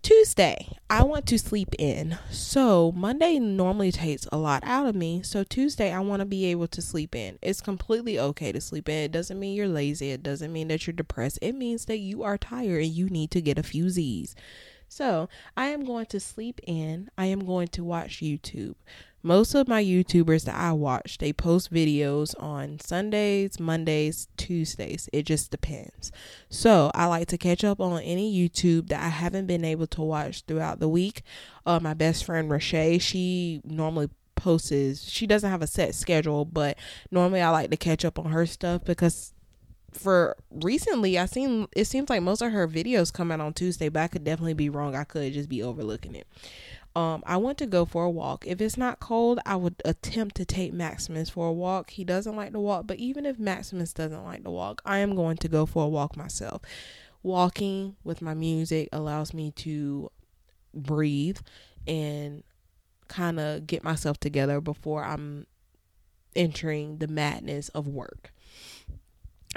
Tuesday, 0.03 0.67
I 0.89 1.05
want 1.05 1.27
to 1.27 1.39
sleep 1.39 1.75
in. 1.79 2.19
So, 2.31 2.91
Monday 2.91 3.39
normally 3.39 3.93
takes 3.93 4.27
a 4.33 4.39
lot 4.39 4.63
out 4.65 4.87
of 4.87 4.97
me. 4.97 5.23
So, 5.23 5.45
Tuesday, 5.45 5.93
I 5.93 6.01
want 6.01 6.21
to 6.21 6.27
be 6.27 6.47
able 6.47 6.67
to 6.69 6.83
sleep 6.83 7.15
in. 7.15 7.39
It's 7.43 7.61
completely 7.61 8.19
okay 8.19 8.51
to 8.51 8.61
sleep 8.61 8.89
in. 8.89 9.05
It 9.05 9.13
doesn't 9.13 9.39
mean 9.39 9.55
you're 9.55 9.69
lazy, 9.69 10.11
it 10.11 10.25
doesn't 10.25 10.53
mean 10.53 10.67
that 10.69 10.87
you're 10.87 10.95
depressed. 10.95 11.39
It 11.41 11.55
means 11.55 11.85
that 11.85 11.99
you 11.99 12.25
are 12.25 12.39
tired 12.39 12.83
and 12.83 12.93
you 12.93 13.09
need 13.09 13.31
to 13.33 13.41
get 13.41 13.59
a 13.59 13.63
few 13.63 13.89
Z's. 13.89 14.35
So 14.91 15.29
I 15.57 15.67
am 15.67 15.85
going 15.85 16.07
to 16.07 16.19
sleep 16.19 16.61
in. 16.67 17.11
I 17.17 17.27
am 17.27 17.47
going 17.47 17.69
to 17.69 17.85
watch 17.85 18.21
YouTube. 18.21 18.75
Most 19.23 19.55
of 19.55 19.69
my 19.69 19.83
YouTubers 19.83 20.47
that 20.47 20.57
I 20.57 20.73
watch, 20.73 21.19
they 21.19 21.33
post 21.33 21.73
videos 21.73 22.35
on 22.43 22.81
Sundays, 22.81 23.61
Mondays, 23.61 24.27
Tuesdays. 24.37 25.09
It 25.13 25.27
just 25.27 25.53
depends. 25.53 26.11
So 26.49 26.91
I 26.93 27.07
like 27.07 27.29
to 27.29 27.39
catch 27.39 27.63
up 27.63 27.79
on 27.81 28.03
any 28.03 28.37
YouTube 28.37 28.89
that 28.89 29.01
I 29.01 29.11
haven't 29.11 29.47
been 29.47 29.65
able 29.65 29.87
to 29.89 30.03
watch 30.03 30.43
throughout 30.49 30.81
the 30.81 30.89
week. 30.89 31.23
Uh, 31.65 31.79
my 31.81 31.95
best 31.95 32.25
friend 32.25 32.51
Rashay, 32.51 33.01
she 33.01 33.61
normally 33.63 34.11
posts. 34.35 35.09
She 35.09 35.25
doesn't 35.25 35.51
have 35.51 35.63
a 35.63 35.69
set 35.69 35.95
schedule, 35.95 36.45
but 36.45 36.77
normally 37.13 37.43
I 37.43 37.51
like 37.51 37.71
to 37.71 37.77
catch 37.77 38.05
up 38.05 38.19
on 38.19 38.33
her 38.33 38.45
stuff 38.45 38.85
because 38.85 39.35
for 39.93 40.37
recently 40.51 41.19
I 41.19 41.27
seen 41.27 41.69
it 41.75 41.87
seems 41.87 42.11
like 42.11 42.23
most 42.23 42.43
of 42.43 42.53
her 42.53 42.69
videos 42.69 43.13
come 43.13 43.33
out 43.33 43.41
on 43.41 43.53
Tuesday, 43.53 43.89
but 43.89 44.01
I 44.01 44.09
could 44.09 44.25
definitely 44.25 44.55
be 44.55 44.69
wrong. 44.69 44.95
I 44.95 45.05
could 45.05 45.33
just 45.33 45.49
be 45.49 45.63
overlooking 45.63 46.15
it. 46.15 46.27
Um, 46.97 47.23
I 47.25 47.37
want 47.37 47.59
to 47.59 47.67
go 47.67 47.85
for 47.85 48.05
a 48.05 48.11
walk. 48.11 48.45
If 48.47 48.61
it's 48.61 48.77
not 48.77 48.99
cold, 48.99 49.39
I 49.47 49.55
would 49.55 49.77
attempt 49.85 50.35
to 50.37 50.45
take 50.45 50.73
Maximus 50.73 51.31
for 51.31 51.47
a 51.47 51.53
walk. 51.53 51.91
He 51.91 52.03
doesn't 52.03 52.35
like 52.35 52.53
to 52.53 52.61
walk, 52.61 52.87
but 52.87 52.99
even 52.99 53.27
if 53.27 53.39
Maximus 53.39 53.93
doesn't 53.93 54.25
like 54.25 54.43
to 54.43 54.51
walk, 54.51 54.83
I 54.85 54.99
am 54.99 55.15
going 55.15 55.37
to 55.39 55.49
go 55.49 55.67
for 55.67 55.85
a 55.85 55.89
walk 55.89 56.17
myself. 56.17 56.63
Walking 57.23 57.97
with 58.03 58.23
my 58.23 58.35
music 58.35 58.89
allows 58.93 59.33
me 59.33 59.53
to 59.53 60.11
breathe 60.75 61.39
and 61.87 62.43
kind 63.07 63.39
of 63.39 63.67
get 63.67 63.85
myself 63.85 64.19
together 64.19 64.61
before 64.61 65.05
I'm 65.05 65.47
entering 66.35 66.99
the 66.99 67.09
madness 67.09 67.69
of 67.71 67.87
work. 67.87 68.33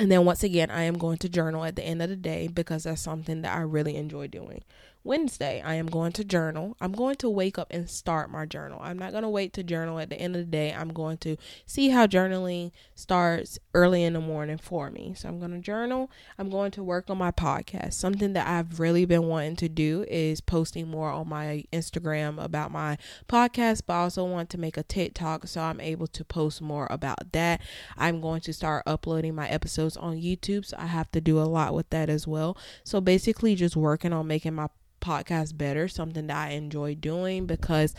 And 0.03 0.11
then 0.11 0.25
once 0.25 0.43
again, 0.43 0.69
I 0.69 0.83
am 0.83 0.97
going 0.97 1.17
to 1.19 1.29
journal 1.29 1.63
at 1.63 1.77
the 1.77 1.81
end 1.81 2.01
of 2.01 2.09
the 2.09 2.17
day 2.17 2.49
because 2.49 2.83
that's 2.83 2.99
something 3.01 3.41
that 3.43 3.55
I 3.55 3.61
really 3.61 3.95
enjoy 3.95 4.27
doing. 4.27 4.61
Wednesday, 5.05 5.61
I 5.61 5.73
am 5.73 5.87
going 5.87 6.13
to 6.13 6.23
journal. 6.23 6.77
I'm 6.79 6.93
going 6.93 7.17
to 7.17 7.29
wake 7.29 7.57
up 7.57 7.67
and 7.71 7.89
start 7.89 8.31
my 8.31 8.45
journal. 8.45 8.79
I'm 8.81 8.97
not 8.97 9.11
going 9.11 9.23
to 9.23 9.29
wait 9.29 9.51
to 9.53 9.63
journal 9.63 9.99
at 9.99 10.09
the 10.09 10.15
end 10.15 10.37
of 10.37 10.43
the 10.43 10.51
day. 10.51 10.73
I'm 10.73 10.93
going 10.93 11.17
to 11.17 11.35
see 11.65 11.89
how 11.89 12.07
journaling 12.07 12.71
starts 12.95 13.59
early 13.73 14.03
in 14.03 14.13
the 14.13 14.21
morning 14.21 14.57
for 14.57 14.89
me. 14.89 15.13
So 15.17 15.27
I'm 15.27 15.39
going 15.39 15.51
to 15.51 15.59
journal. 15.59 16.09
I'm 16.37 16.49
going 16.49 16.71
to 16.71 16.83
work 16.83 17.09
on 17.09 17.17
my 17.17 17.31
podcast. 17.31 17.95
Something 17.95 18.31
that 18.31 18.47
I've 18.47 18.79
really 18.79 19.03
been 19.03 19.27
wanting 19.27 19.57
to 19.57 19.67
do 19.67 20.05
is 20.07 20.39
posting 20.39 20.87
more 20.87 21.09
on 21.09 21.27
my 21.27 21.65
Instagram 21.73 22.41
about 22.41 22.71
my 22.71 22.97
podcast, 23.27 23.81
but 23.85 23.95
I 23.95 24.03
also 24.03 24.23
want 24.23 24.49
to 24.51 24.57
make 24.57 24.77
a 24.77 24.83
TikTok 24.83 25.47
so 25.47 25.59
I'm 25.59 25.81
able 25.81 26.07
to 26.07 26.23
post 26.23 26.61
more 26.61 26.87
about 26.89 27.33
that. 27.33 27.59
I'm 27.97 28.21
going 28.21 28.39
to 28.41 28.53
start 28.53 28.83
uploading 28.85 29.35
my 29.35 29.49
episodes 29.49 29.97
on 29.97 30.15
YouTube, 30.15 30.65
so 30.65 30.77
I 30.79 30.85
have 30.85 31.11
to 31.11 31.19
do 31.19 31.39
a 31.39 31.43
lot 31.43 31.73
with 31.73 31.89
that 31.89 32.09
as 32.09 32.25
well. 32.25 32.57
So 32.85 33.01
basically, 33.01 33.55
just 33.55 33.75
working 33.75 34.13
on 34.13 34.27
making 34.27 34.53
my 34.53 34.69
podcast 35.03 35.57
better, 35.57 35.87
something 35.87 36.27
that 36.27 36.37
I 36.37 36.51
enjoy 36.51 36.95
doing 36.95 37.45
because 37.45 37.93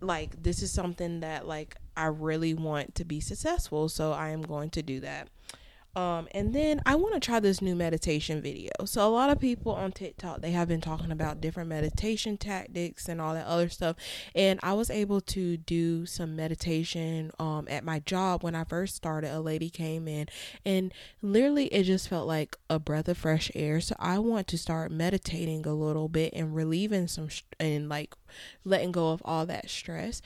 like 0.00 0.42
this 0.42 0.62
is 0.62 0.70
something 0.70 1.20
that 1.20 1.46
like 1.46 1.76
I 1.96 2.06
really 2.06 2.54
want 2.54 2.94
to 2.94 3.04
be 3.04 3.20
successful, 3.20 3.88
so 3.88 4.12
I 4.12 4.30
am 4.30 4.42
going 4.42 4.70
to 4.70 4.82
do 4.82 5.00
that. 5.00 5.28
Um, 5.96 6.28
and 6.32 6.54
then 6.54 6.80
I 6.86 6.94
want 6.94 7.14
to 7.14 7.20
try 7.20 7.40
this 7.40 7.60
new 7.60 7.74
meditation 7.74 8.40
video. 8.40 8.70
So 8.84 9.06
a 9.06 9.10
lot 9.10 9.30
of 9.30 9.40
people 9.40 9.72
on 9.72 9.92
TikTok 9.92 10.40
they 10.40 10.52
have 10.52 10.68
been 10.68 10.80
talking 10.80 11.10
about 11.10 11.40
different 11.40 11.68
meditation 11.68 12.36
tactics 12.36 13.08
and 13.08 13.20
all 13.20 13.34
that 13.34 13.46
other 13.46 13.68
stuff. 13.68 13.96
And 14.34 14.60
I 14.62 14.72
was 14.74 14.90
able 14.90 15.20
to 15.22 15.56
do 15.56 16.06
some 16.06 16.36
meditation 16.36 17.32
um 17.38 17.66
at 17.68 17.84
my 17.84 17.98
job 18.00 18.42
when 18.42 18.54
I 18.54 18.64
first 18.64 18.94
started. 18.94 19.34
A 19.34 19.40
lady 19.40 19.70
came 19.70 20.06
in 20.06 20.28
and 20.64 20.92
literally 21.22 21.66
it 21.66 21.84
just 21.84 22.08
felt 22.08 22.26
like 22.26 22.56
a 22.68 22.78
breath 22.78 23.08
of 23.08 23.18
fresh 23.18 23.50
air. 23.54 23.80
So 23.80 23.96
I 23.98 24.18
want 24.18 24.46
to 24.48 24.58
start 24.58 24.92
meditating 24.92 25.66
a 25.66 25.74
little 25.74 26.08
bit 26.08 26.32
and 26.34 26.54
relieving 26.54 27.08
some 27.08 27.28
sh- 27.28 27.42
and 27.58 27.88
like 27.88 28.14
letting 28.64 28.92
go 28.92 29.10
of 29.10 29.22
all 29.24 29.44
that 29.46 29.68
stress. 29.68 30.22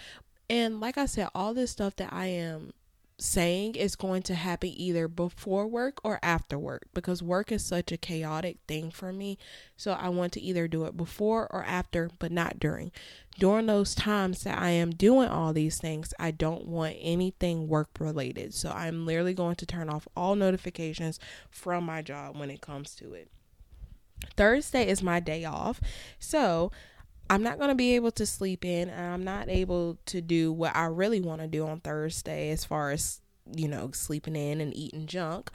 And 0.51 0.81
like 0.81 0.99
I 0.99 1.07
said, 1.07 1.29
all 1.35 1.55
this 1.55 1.71
stuff 1.71 1.97
that 1.97 2.13
I 2.13 2.27
am 2.27 2.73
saying 3.17 3.77
is 3.77 3.95
going 3.95 4.23
to 4.23 4.35
happen 4.35 4.71
either 4.75 5.07
before 5.07 5.67
work 5.67 6.01
or 6.03 6.19
after 6.23 6.59
work 6.59 6.87
because 6.95 7.23
work 7.23 7.53
is 7.53 7.65
such 7.65 7.93
a 7.93 7.97
chaotic 7.97 8.59
thing 8.67 8.91
for 8.91 9.13
me. 9.13 9.39
So 9.77 9.93
I 9.93 10.09
want 10.09 10.33
to 10.33 10.41
either 10.41 10.67
do 10.67 10.85
it 10.85 10.97
before 10.97 11.47
or 11.53 11.63
after, 11.65 12.11
but 12.19 12.33
not 12.33 12.59
during. 12.59 12.91
During 13.39 13.67
those 13.67 13.95
times 13.95 14.43
that 14.43 14.59
I 14.59 14.71
am 14.71 14.91
doing 14.91 15.29
all 15.29 15.53
these 15.53 15.79
things, 15.79 16.13
I 16.19 16.33
don't 16.33 16.67
want 16.67 16.97
anything 17.01 17.69
work 17.69 17.91
related. 17.99 18.53
So 18.55 18.71
I'm 18.71 19.07
literally 19.07 19.35
going 19.35 19.57
to 19.57 19.67
turn 19.67 19.89
off 19.89 20.09
all 20.17 20.35
notifications 20.35 21.21
from 21.51 21.85
my 21.85 22.03
job 22.03 22.37
when 22.37 22.51
it 22.51 22.61
comes 22.61 22.95
to 22.97 23.15
it. 23.15 23.31
Thursday 24.37 24.89
is 24.89 25.03
my 25.03 25.21
day 25.21 25.45
off. 25.45 25.81
So 26.19 26.73
I'm 27.31 27.43
not 27.43 27.59
going 27.59 27.71
to 27.71 27.75
be 27.75 27.95
able 27.95 28.11
to 28.13 28.27
sleep 28.27 28.65
in 28.65 28.89
and 28.89 29.13
I'm 29.13 29.25
not 29.25 29.49
able 29.49 29.99
to 30.07 30.21
do 30.21 30.53
what 30.53 30.77
I 30.77 30.85
really 30.87 31.21
want 31.21 31.41
to 31.41 31.47
do 31.47 31.67
on 31.67 31.81
Thursday 31.81 32.51
as 32.51 32.65
far 32.65 32.91
as, 32.91 33.21
you 33.55 33.69
know, 33.69 33.91
sleeping 33.93 34.37
in 34.37 34.61
and 34.61 34.77
eating 34.77 35.07
junk. 35.07 35.51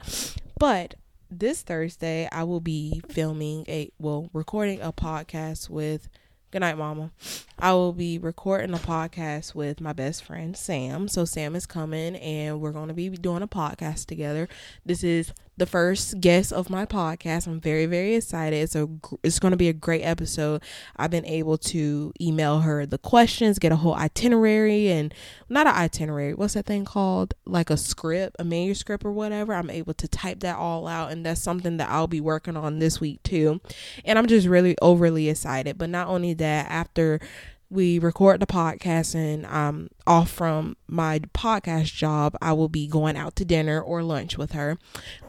But 0.58 0.94
this 1.30 1.62
Thursday, 1.62 2.28
I 2.32 2.44
will 2.44 2.60
be 2.60 3.00
filming 3.08 3.64
a, 3.68 3.90
well, 3.98 4.30
recording 4.32 4.80
a 4.80 4.92
podcast 4.92 5.70
with 5.70 6.08
Good 6.52 6.62
night, 6.62 6.78
Mama. 6.78 7.12
I 7.60 7.74
will 7.74 7.92
be 7.92 8.18
recording 8.18 8.74
a 8.74 8.78
podcast 8.78 9.54
with 9.54 9.80
my 9.80 9.92
best 9.92 10.24
friend 10.24 10.56
Sam. 10.56 11.06
So 11.06 11.24
Sam 11.24 11.54
is 11.54 11.64
coming, 11.64 12.16
and 12.16 12.60
we're 12.60 12.72
going 12.72 12.88
to 12.88 12.94
be 12.94 13.08
doing 13.08 13.42
a 13.42 13.46
podcast 13.46 14.06
together. 14.06 14.48
This 14.84 15.04
is 15.04 15.32
the 15.56 15.66
first 15.66 16.20
guest 16.20 16.52
of 16.52 16.70
my 16.70 16.86
podcast. 16.86 17.46
I'm 17.46 17.60
very 17.60 17.86
very 17.86 18.14
excited. 18.14 18.56
It's 18.56 18.76
it's 19.22 19.38
going 19.38 19.50
to 19.52 19.56
be 19.56 19.68
a 19.68 19.72
great 19.72 20.02
episode. 20.02 20.62
I've 20.96 21.10
been 21.10 21.26
able 21.26 21.58
to 21.58 22.12
email 22.20 22.60
her 22.60 22.86
the 22.86 22.98
questions, 22.98 23.58
get 23.58 23.72
a 23.72 23.76
whole 23.76 23.94
itinerary 23.94 24.88
and 24.88 25.14
not 25.48 25.66
an 25.66 25.74
itinerary. 25.74 26.34
What's 26.34 26.54
that 26.54 26.66
thing 26.66 26.84
called? 26.84 27.34
Like 27.44 27.70
a 27.70 27.76
script, 27.76 28.36
a 28.38 28.44
manuscript 28.44 29.04
or 29.04 29.12
whatever. 29.12 29.54
I'm 29.54 29.70
able 29.70 29.94
to 29.94 30.08
type 30.08 30.40
that 30.40 30.56
all 30.56 30.86
out 30.86 31.12
and 31.12 31.24
that's 31.26 31.42
something 31.42 31.76
that 31.76 31.90
I'll 31.90 32.06
be 32.06 32.20
working 32.20 32.56
on 32.56 32.78
this 32.78 33.00
week 33.00 33.22
too. 33.22 33.60
And 34.04 34.18
I'm 34.18 34.26
just 34.26 34.46
really 34.46 34.76
overly 34.80 35.28
excited. 35.28 35.78
But 35.78 35.90
not 35.90 36.08
only 36.08 36.34
that, 36.34 36.70
after 36.70 37.20
we 37.70 38.00
record 38.00 38.40
the 38.40 38.46
podcast 38.46 39.14
and 39.14 39.46
I'm 39.46 39.88
off 40.06 40.30
from 40.30 40.76
my 40.88 41.20
podcast 41.32 41.94
job, 41.94 42.36
I 42.42 42.52
will 42.52 42.68
be 42.68 42.88
going 42.88 43.16
out 43.16 43.36
to 43.36 43.44
dinner 43.44 43.80
or 43.80 44.02
lunch 44.02 44.36
with 44.36 44.52
her, 44.52 44.76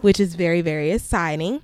which 0.01 0.19
is 0.19 0.33
very, 0.33 0.61
very 0.61 0.91
exciting 0.91 1.61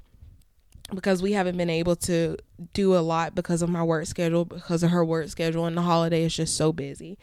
because 0.94 1.22
we 1.22 1.34
haven't 1.34 1.58
been 1.58 1.70
able 1.70 1.96
to 1.96 2.38
do 2.74 2.96
a 2.96 3.00
lot 3.00 3.34
because 3.34 3.64
of 3.64 3.70
my 3.70 3.84
work 3.84 4.06
schedule, 4.06 4.46
because 4.46 4.84
of 4.84 4.92
her 4.92 5.04
work 5.04 5.28
schedule, 5.30 5.66
and 5.66 5.76
the 5.76 5.82
holiday 5.82 6.24
is 6.24 6.36
just 6.36 6.56
so 6.56 6.72
busy. 6.72 7.18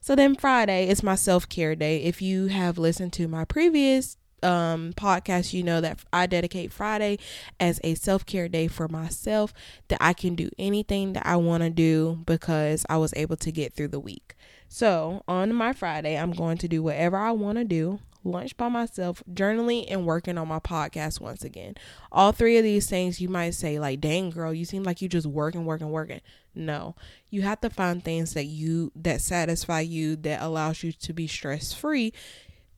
So 0.00 0.14
then 0.14 0.36
Friday 0.36 0.88
is 0.88 1.02
my 1.02 1.14
self 1.14 1.48
care 1.48 1.74
day. 1.74 2.02
If 2.02 2.20
you 2.22 2.46
have 2.48 2.78
listened 2.78 3.14
to 3.14 3.26
my 3.26 3.44
previous 3.44 4.17
um 4.42 4.92
podcast 4.94 5.52
you 5.52 5.62
know 5.62 5.80
that 5.80 5.98
I 6.12 6.26
dedicate 6.26 6.72
Friday 6.72 7.18
as 7.58 7.80
a 7.82 7.94
self-care 7.94 8.48
day 8.48 8.68
for 8.68 8.88
myself 8.88 9.52
that 9.88 9.98
I 10.00 10.12
can 10.12 10.34
do 10.34 10.50
anything 10.58 11.12
that 11.14 11.26
I 11.26 11.36
want 11.36 11.62
to 11.62 11.70
do 11.70 12.20
because 12.26 12.84
I 12.88 12.96
was 12.98 13.12
able 13.16 13.36
to 13.36 13.52
get 13.52 13.74
through 13.74 13.88
the 13.88 14.00
week. 14.00 14.34
So, 14.68 15.22
on 15.26 15.54
my 15.54 15.72
Friday, 15.72 16.16
I'm 16.16 16.32
going 16.32 16.58
to 16.58 16.68
do 16.68 16.82
whatever 16.82 17.16
I 17.16 17.30
want 17.32 17.56
to 17.56 17.64
do, 17.64 18.00
lunch 18.22 18.54
by 18.56 18.68
myself, 18.68 19.22
journaling 19.32 19.86
and 19.88 20.04
working 20.04 20.36
on 20.36 20.48
my 20.48 20.58
podcast 20.58 21.20
once 21.20 21.42
again. 21.42 21.74
All 22.12 22.32
three 22.32 22.58
of 22.58 22.64
these 22.64 22.86
things 22.86 23.20
you 23.20 23.28
might 23.30 23.54
say 23.54 23.78
like, 23.78 24.00
"Dang 24.00 24.28
girl, 24.30 24.52
you 24.52 24.66
seem 24.66 24.82
like 24.82 25.00
you 25.00 25.08
just 25.08 25.26
working, 25.26 25.64
working, 25.64 25.90
working." 25.90 26.20
No. 26.54 26.96
You 27.30 27.42
have 27.42 27.60
to 27.62 27.70
find 27.70 28.04
things 28.04 28.34
that 28.34 28.44
you 28.44 28.92
that 28.94 29.20
satisfy 29.22 29.80
you 29.80 30.16
that 30.16 30.42
allows 30.42 30.82
you 30.82 30.92
to 30.92 31.12
be 31.12 31.26
stress-free 31.26 32.12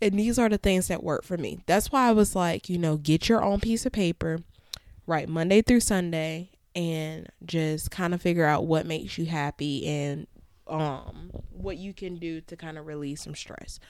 and 0.03 0.19
these 0.19 0.39
are 0.39 0.49
the 0.49 0.59
things 0.59 0.89
that 0.89 1.03
work 1.03 1.25
for 1.25 1.37
me. 1.37 1.61
That's 1.67 1.93
why 1.93 2.09
I 2.09 2.13
was 2.13 2.35
like, 2.35 2.69
you 2.69 2.79
know, 2.79 2.97
get 2.97 3.29
your 3.29 3.43
own 3.43 3.61
piece 3.61 3.85
of 3.87 3.93
paper, 3.93 4.41
write 5.07 5.29
Monday 5.29 5.63
through 5.63 5.81
Sunday, 5.81 6.51
and 6.75 7.29
just 7.45 7.91
kind 7.91 8.15
of 8.15 8.23
figure 8.23 8.45
out 8.45 8.67
what 8.67 8.87
makes 8.87 9.19
you 9.19 9.27
happy 9.27 9.87
and 9.87 10.27
um 10.69 11.31
what 11.51 11.77
you 11.77 11.93
can 11.93 12.15
do 12.15 12.41
to 12.41 12.57
kind 12.57 12.79
of 12.79 12.87
release 12.87 13.23
some 13.23 13.35
stress. 13.35 13.81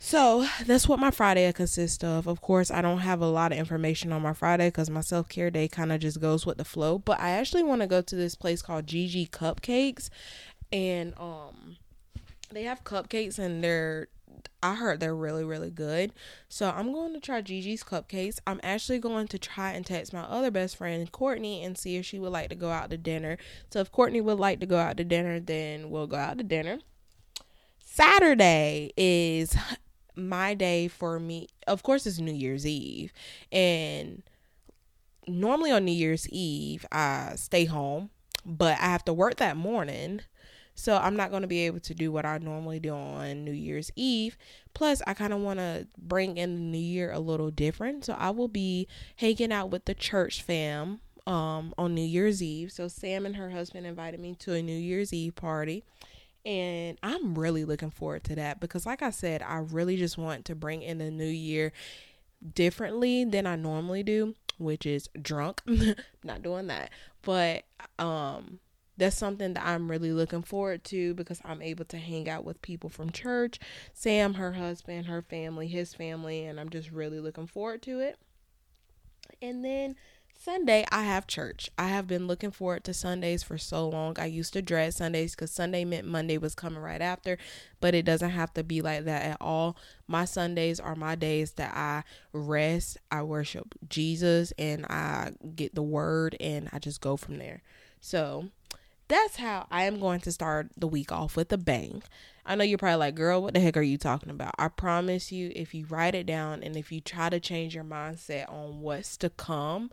So 0.00 0.46
that's 0.66 0.86
what 0.86 0.98
my 0.98 1.10
Friday 1.10 1.50
consists 1.52 2.04
of. 2.04 2.26
Of 2.26 2.42
course, 2.42 2.70
I 2.70 2.82
don't 2.82 2.98
have 2.98 3.22
a 3.22 3.26
lot 3.26 3.52
of 3.52 3.58
information 3.58 4.12
on 4.12 4.20
my 4.20 4.34
Friday 4.34 4.68
because 4.68 4.90
my 4.90 5.00
self 5.00 5.28
care 5.28 5.50
day 5.50 5.68
kind 5.68 5.92
of 5.92 6.00
just 6.00 6.20
goes 6.20 6.44
with 6.44 6.58
the 6.58 6.64
flow. 6.64 6.98
But 6.98 7.20
I 7.20 7.30
actually 7.30 7.62
want 7.62 7.80
to 7.80 7.86
go 7.86 8.02
to 8.02 8.16
this 8.16 8.34
place 8.34 8.60
called 8.60 8.86
GG 8.86 9.30
Cupcakes, 9.30 10.10
and 10.72 11.14
um, 11.18 11.76
they 12.50 12.64
have 12.64 12.84
cupcakes 12.84 13.38
and 13.38 13.62
they're 13.62 14.08
I 14.62 14.74
heard 14.76 15.00
they're 15.00 15.14
really, 15.14 15.44
really 15.44 15.70
good. 15.70 16.12
So 16.48 16.70
I'm 16.70 16.92
going 16.92 17.12
to 17.14 17.20
try 17.20 17.42
Gigi's 17.42 17.84
cupcakes. 17.84 18.38
I'm 18.46 18.60
actually 18.62 18.98
going 18.98 19.28
to 19.28 19.38
try 19.38 19.72
and 19.72 19.84
text 19.84 20.12
my 20.12 20.22
other 20.22 20.50
best 20.50 20.76
friend, 20.76 21.10
Courtney, 21.10 21.62
and 21.62 21.76
see 21.76 21.96
if 21.96 22.06
she 22.06 22.18
would 22.18 22.32
like 22.32 22.48
to 22.48 22.54
go 22.54 22.70
out 22.70 22.90
to 22.90 22.96
dinner. 22.96 23.36
So 23.70 23.80
if 23.80 23.92
Courtney 23.92 24.20
would 24.20 24.38
like 24.38 24.60
to 24.60 24.66
go 24.66 24.78
out 24.78 24.96
to 24.96 25.04
dinner, 25.04 25.40
then 25.40 25.90
we'll 25.90 26.06
go 26.06 26.16
out 26.16 26.38
to 26.38 26.44
dinner. 26.44 26.78
Saturday 27.78 28.92
is 28.96 29.56
my 30.16 30.54
day 30.54 30.88
for 30.88 31.20
me. 31.20 31.48
Of 31.66 31.82
course, 31.82 32.06
it's 32.06 32.18
New 32.18 32.32
Year's 32.32 32.66
Eve. 32.66 33.12
And 33.52 34.22
normally 35.28 35.70
on 35.70 35.84
New 35.84 35.92
Year's 35.92 36.28
Eve, 36.30 36.86
I 36.90 37.34
stay 37.36 37.66
home, 37.66 38.10
but 38.44 38.78
I 38.78 38.86
have 38.86 39.04
to 39.04 39.12
work 39.12 39.36
that 39.36 39.56
morning. 39.56 40.22
So 40.74 40.96
I'm 40.96 41.16
not 41.16 41.30
going 41.30 41.42
to 41.42 41.48
be 41.48 41.66
able 41.66 41.80
to 41.80 41.94
do 41.94 42.10
what 42.10 42.26
I 42.26 42.38
normally 42.38 42.80
do 42.80 42.94
on 42.94 43.44
New 43.44 43.52
Year's 43.52 43.90
Eve. 43.96 44.36
Plus, 44.74 45.02
I 45.06 45.14
kind 45.14 45.32
of 45.32 45.40
want 45.40 45.60
to 45.60 45.86
bring 45.96 46.36
in 46.36 46.54
the 46.54 46.60
new 46.60 46.78
year 46.78 47.12
a 47.12 47.20
little 47.20 47.50
different. 47.50 48.04
So 48.04 48.14
I 48.18 48.30
will 48.30 48.48
be 48.48 48.88
hanging 49.16 49.52
out 49.52 49.70
with 49.70 49.84
the 49.84 49.94
church 49.94 50.42
fam 50.42 51.00
um, 51.26 51.74
on 51.78 51.94
New 51.94 52.02
Year's 52.04 52.42
Eve. 52.42 52.72
So 52.72 52.88
Sam 52.88 53.24
and 53.24 53.36
her 53.36 53.50
husband 53.50 53.86
invited 53.86 54.20
me 54.20 54.34
to 54.40 54.54
a 54.54 54.62
New 54.62 54.76
Year's 54.76 55.12
Eve 55.12 55.34
party. 55.36 55.84
And 56.44 56.98
I'm 57.02 57.38
really 57.38 57.64
looking 57.64 57.90
forward 57.90 58.24
to 58.24 58.34
that 58.34 58.60
because, 58.60 58.84
like 58.84 59.00
I 59.00 59.10
said, 59.10 59.42
I 59.42 59.58
really 59.58 59.96
just 59.96 60.18
want 60.18 60.44
to 60.46 60.54
bring 60.54 60.82
in 60.82 60.98
the 60.98 61.10
new 61.10 61.24
year 61.24 61.72
differently 62.54 63.24
than 63.24 63.46
I 63.46 63.56
normally 63.56 64.02
do, 64.02 64.34
which 64.58 64.84
is 64.84 65.08
drunk. 65.20 65.62
Not 66.24 66.42
doing 66.42 66.66
that. 66.66 66.90
But 67.22 67.64
um 67.98 68.58
that's 68.96 69.16
something 69.16 69.54
that 69.54 69.66
I'm 69.66 69.90
really 69.90 70.12
looking 70.12 70.42
forward 70.42 70.84
to 70.84 71.14
because 71.14 71.40
I'm 71.44 71.62
able 71.62 71.84
to 71.86 71.96
hang 71.96 72.28
out 72.28 72.44
with 72.44 72.62
people 72.62 72.90
from 72.90 73.10
church, 73.10 73.58
Sam, 73.92 74.34
her 74.34 74.52
husband, 74.52 75.06
her 75.06 75.22
family, 75.22 75.68
his 75.68 75.94
family, 75.94 76.44
and 76.44 76.60
I'm 76.60 76.68
just 76.70 76.90
really 76.90 77.20
looking 77.20 77.46
forward 77.46 77.82
to 77.82 78.00
it. 78.00 78.18
And 79.42 79.64
then 79.64 79.96
Sunday, 80.38 80.84
I 80.92 81.04
have 81.04 81.26
church. 81.26 81.70
I 81.78 81.88
have 81.88 82.06
been 82.06 82.26
looking 82.26 82.50
forward 82.50 82.84
to 82.84 82.92
Sundays 82.92 83.42
for 83.42 83.56
so 83.56 83.88
long. 83.88 84.18
I 84.18 84.26
used 84.26 84.52
to 84.52 84.62
dread 84.62 84.92
Sundays 84.92 85.34
because 85.34 85.50
Sunday 85.50 85.84
meant 85.84 86.06
Monday 86.06 86.36
was 86.36 86.54
coming 86.54 86.80
right 86.80 87.00
after, 87.00 87.38
but 87.80 87.94
it 87.94 88.04
doesn't 88.04 88.30
have 88.30 88.52
to 88.54 88.62
be 88.62 88.82
like 88.82 89.04
that 89.04 89.22
at 89.22 89.36
all. 89.40 89.76
My 90.06 90.26
Sundays 90.26 90.80
are 90.80 90.96
my 90.96 91.14
days 91.14 91.52
that 91.52 91.74
I 91.74 92.02
rest, 92.32 92.98
I 93.10 93.22
worship 93.22 93.74
Jesus, 93.88 94.52
and 94.58 94.84
I 94.86 95.32
get 95.54 95.74
the 95.74 95.82
word, 95.82 96.36
and 96.40 96.68
I 96.72 96.78
just 96.78 97.00
go 97.00 97.16
from 97.16 97.38
there. 97.38 97.62
So, 98.00 98.50
that's 99.08 99.36
how 99.36 99.66
I 99.70 99.84
am 99.84 100.00
going 100.00 100.20
to 100.20 100.32
start 100.32 100.70
the 100.76 100.88
week 100.88 101.12
off 101.12 101.36
with 101.36 101.52
a 101.52 101.58
bang. 101.58 102.02
I 102.46 102.54
know 102.54 102.64
you're 102.64 102.78
probably 102.78 102.96
like, 102.96 103.14
girl, 103.14 103.42
what 103.42 103.54
the 103.54 103.60
heck 103.60 103.76
are 103.76 103.82
you 103.82 103.98
talking 103.98 104.30
about? 104.30 104.54
I 104.58 104.68
promise 104.68 105.32
you, 105.32 105.52
if 105.54 105.74
you 105.74 105.86
write 105.88 106.14
it 106.14 106.26
down 106.26 106.62
and 106.62 106.76
if 106.76 106.92
you 106.92 107.00
try 107.00 107.30
to 107.30 107.40
change 107.40 107.74
your 107.74 107.84
mindset 107.84 108.50
on 108.50 108.80
what's 108.80 109.16
to 109.18 109.30
come, 109.30 109.90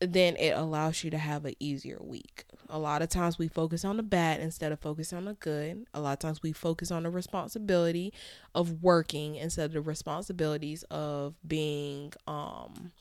then 0.00 0.36
it 0.36 0.50
allows 0.50 1.04
you 1.04 1.10
to 1.10 1.18
have 1.18 1.44
an 1.44 1.54
easier 1.60 1.98
week. 2.00 2.44
A 2.68 2.78
lot 2.78 3.02
of 3.02 3.08
times 3.08 3.38
we 3.38 3.48
focus 3.48 3.84
on 3.84 3.96
the 3.96 4.02
bad 4.02 4.40
instead 4.40 4.72
of 4.72 4.80
focusing 4.80 5.18
on 5.18 5.24
the 5.26 5.34
good. 5.34 5.86
A 5.94 6.00
lot 6.00 6.14
of 6.14 6.18
times 6.18 6.42
we 6.42 6.52
focus 6.52 6.90
on 6.90 7.04
the 7.04 7.10
responsibility 7.10 8.12
of 8.54 8.82
working 8.82 9.36
instead 9.36 9.66
of 9.66 9.72
the 9.72 9.80
responsibilities 9.80 10.82
of 10.90 11.34
being 11.46 12.12
um 12.26 12.92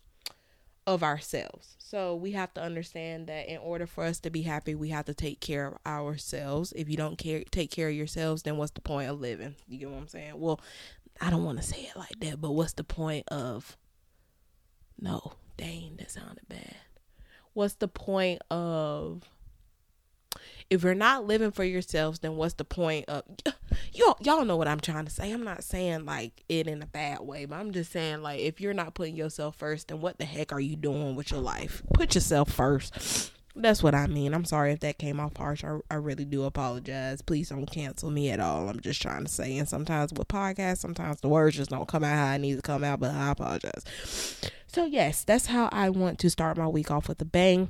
of 0.86 1.04
ourselves. 1.04 1.76
So 1.80 2.15
we 2.15 2.32
have 2.32 2.54
to 2.56 2.62
understand 2.62 3.28
that 3.28 3.48
in 3.48 3.60
order 3.60 3.86
for 3.86 4.04
us 4.04 4.19
to 4.22 4.30
be 4.30 4.41
happy, 4.41 4.76
we 4.76 4.89
have 4.89 5.06
to 5.06 5.13
take 5.13 5.39
care 5.39 5.67
of 5.67 5.78
ourselves. 5.86 6.74
If 6.76 6.89
you 6.89 6.98
don't 6.98 7.17
care 7.17 7.43
take 7.52 7.72
care 7.72 7.89
of 7.89 7.96
yourselves, 7.96 8.43
then 8.43 8.58
what's 8.58 8.72
the 8.72 8.82
point 8.82 9.10
of 9.10 9.22
living? 9.22 9.56
You 9.67 9.78
get 9.78 9.89
what 9.89 10.00
I'm 10.00 10.08
saying? 10.08 10.34
Well, 10.39 10.60
I 11.22 11.30
don't 11.30 11.46
want 11.46 11.60
to 11.60 11.63
say 11.63 11.82
it 11.82 11.96
like 11.96 12.19
that, 12.22 12.41
but 12.41 12.52
what's 12.52 12.74
the 12.74 12.84
point 12.84 13.28
of 13.30 13.78
no, 15.00 15.34
dang, 15.58 15.96
that 15.98 16.12
sounded 16.12 16.48
bad. 16.48 16.76
What's 17.54 17.76
the 17.76 17.88
point 17.88 18.41
of 18.50 19.24
if 20.69 20.84
you're 20.84 20.96
not 20.96 21.28
living 21.28 21.52
for 21.52 21.63
yourselves, 21.63 22.19
then 22.19 22.36
what's 22.36 22.56
the 22.56 22.65
point 22.65 23.06
of 23.08 23.24
y'all 23.93 24.17
y'all 24.21 24.45
know 24.45 24.57
what 24.57 24.67
I'm 24.67 24.79
trying 24.79 25.05
to 25.05 25.12
say. 25.12 25.31
I'm 25.31 25.43
not 25.43 25.63
saying 25.63 26.05
like 26.05 26.43
it 26.49 26.67
in 26.67 26.81
a 26.81 26.88
bad 26.88 27.21
way, 27.21 27.45
but 27.45 27.55
I'm 27.55 27.71
just 27.71 27.91
saying 27.91 28.21
like 28.21 28.39
if 28.39 28.62
you're 28.62 28.73
not 28.73 28.93
putting 28.93 29.15
yourself 29.15 29.55
first, 29.55 29.89
then 29.89 30.01
what 30.01 30.17
the 30.17 30.25
heck 30.25 30.51
are 30.51 30.59
you 30.59 30.75
doing 30.75 31.15
with 31.15 31.31
your 31.31 31.41
life? 31.41 31.81
Put 31.93 32.15
yourself 32.15 32.51
first. 32.51 33.31
That's 33.55 33.83
what 33.83 33.93
I 33.93 34.07
mean. 34.07 34.33
I'm 34.33 34.45
sorry 34.45 34.71
if 34.71 34.79
that 34.79 34.97
came 34.97 35.19
off 35.19 35.38
harsh. 35.38 35.63
I, 35.63 35.77
I 35.91 35.95
really 35.95 36.25
do 36.25 36.43
apologize. 36.43 37.21
Please 37.21 37.49
don't 37.49 37.67
cancel 37.67 38.09
me 38.09 38.31
at 38.31 38.39
all. 38.39 38.67
I'm 38.67 38.79
just 38.79 38.99
trying 38.99 39.25
to 39.25 39.31
say. 39.31 39.57
And 39.57 39.69
sometimes 39.69 40.12
with 40.12 40.27
podcasts, 40.27 40.79
sometimes 40.79 41.21
the 41.21 41.29
words 41.29 41.57
just 41.57 41.69
don't 41.69 41.88
come 41.88 42.03
out 42.03 42.15
how 42.15 42.25
I 42.25 42.38
need 42.38 42.55
to 42.55 42.63
come 42.63 42.83
out, 42.83 42.99
but 42.99 43.12
I 43.12 43.29
apologize. 43.29 43.83
So, 44.65 44.86
yes, 44.86 45.23
that's 45.23 45.45
how 45.47 45.69
I 45.71 45.91
want 45.91 46.17
to 46.19 46.31
start 46.31 46.57
my 46.57 46.67
week 46.67 46.89
off 46.89 47.07
with 47.07 47.21
a 47.21 47.25
bang. 47.25 47.69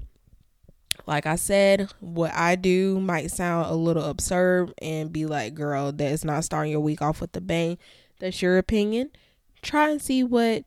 Like 1.06 1.26
I 1.26 1.36
said, 1.36 1.92
what 2.00 2.34
I 2.34 2.56
do 2.56 3.00
might 3.00 3.32
sound 3.32 3.68
a 3.70 3.76
little 3.76 4.06
absurd 4.06 4.74
and 4.82 5.12
be 5.12 5.26
like, 5.26 5.54
girl, 5.54 5.92
that's 5.92 6.24
not 6.24 6.44
starting 6.44 6.72
your 6.72 6.82
week 6.82 7.02
off 7.02 7.20
with 7.20 7.36
a 7.36 7.42
bang. 7.42 7.78
That's 8.20 8.42
your 8.42 8.58
opinion. 8.58 9.12
Try 9.62 9.90
and 9.90 10.02
see 10.02 10.24
what 10.24 10.64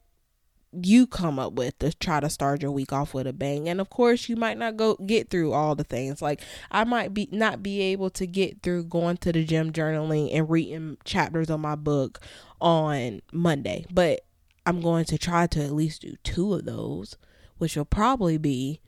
you 0.82 1.06
come 1.06 1.38
up 1.38 1.54
with 1.54 1.78
to 1.78 1.92
try 1.94 2.20
to 2.20 2.28
start 2.28 2.62
your 2.62 2.70
week 2.70 2.92
off 2.92 3.14
with 3.14 3.26
a 3.26 3.32
bang 3.32 3.68
and 3.68 3.80
of 3.80 3.88
course 3.88 4.28
you 4.28 4.36
might 4.36 4.58
not 4.58 4.76
go 4.76 4.94
get 5.06 5.30
through 5.30 5.52
all 5.52 5.74
the 5.74 5.84
things 5.84 6.20
like 6.20 6.42
i 6.70 6.84
might 6.84 7.14
be 7.14 7.28
not 7.32 7.62
be 7.62 7.80
able 7.80 8.10
to 8.10 8.26
get 8.26 8.62
through 8.62 8.84
going 8.84 9.16
to 9.16 9.32
the 9.32 9.44
gym 9.44 9.72
journaling 9.72 10.28
and 10.34 10.50
reading 10.50 10.98
chapters 11.04 11.48
of 11.48 11.60
my 11.60 11.74
book 11.74 12.20
on 12.60 13.22
monday 13.32 13.86
but 13.90 14.20
i'm 14.66 14.80
going 14.80 15.04
to 15.04 15.16
try 15.16 15.46
to 15.46 15.64
at 15.64 15.72
least 15.72 16.02
do 16.02 16.14
two 16.22 16.52
of 16.52 16.64
those 16.64 17.16
which 17.58 17.76
will 17.76 17.84
probably 17.84 18.36
be 18.36 18.80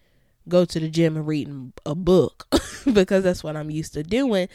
go 0.48 0.64
to 0.64 0.80
the 0.80 0.88
gym 0.88 1.16
and 1.16 1.26
reading 1.26 1.72
a 1.86 1.94
book 1.94 2.46
because 2.92 3.24
that's 3.24 3.44
what 3.44 3.56
i'm 3.56 3.70
used 3.70 3.94
to 3.94 4.02
doing 4.02 4.48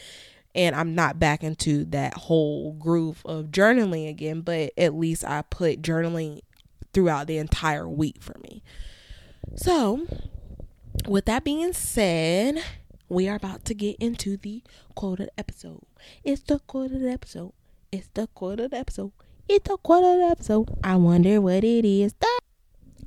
and 0.54 0.76
I'm 0.76 0.94
not 0.94 1.18
back 1.18 1.42
into 1.42 1.84
that 1.86 2.14
whole 2.14 2.72
groove 2.74 3.22
of 3.24 3.46
journaling 3.46 4.08
again, 4.08 4.42
but 4.42 4.72
at 4.78 4.94
least 4.94 5.24
I 5.24 5.42
put 5.42 5.82
journaling 5.82 6.40
throughout 6.92 7.26
the 7.26 7.38
entire 7.38 7.88
week 7.88 8.22
for 8.22 8.36
me. 8.38 8.62
So, 9.56 10.06
with 11.08 11.24
that 11.24 11.44
being 11.44 11.72
said, 11.72 12.62
we 13.08 13.28
are 13.28 13.36
about 13.36 13.64
to 13.66 13.74
get 13.74 13.96
into 13.96 14.36
the 14.36 14.62
quoted 14.94 15.30
episode. 15.36 15.82
It's 16.22 16.42
the 16.42 16.60
quoted 16.60 17.04
episode. 17.04 17.52
It's 17.90 18.08
the 18.14 18.28
quoted 18.28 18.72
episode. 18.72 19.12
It's 19.48 19.68
the 19.68 19.76
quoted 19.76 20.22
episode. 20.22 20.70
I 20.82 20.96
wonder 20.96 21.40
what 21.40 21.64
it 21.64 21.84
is. 21.84 22.14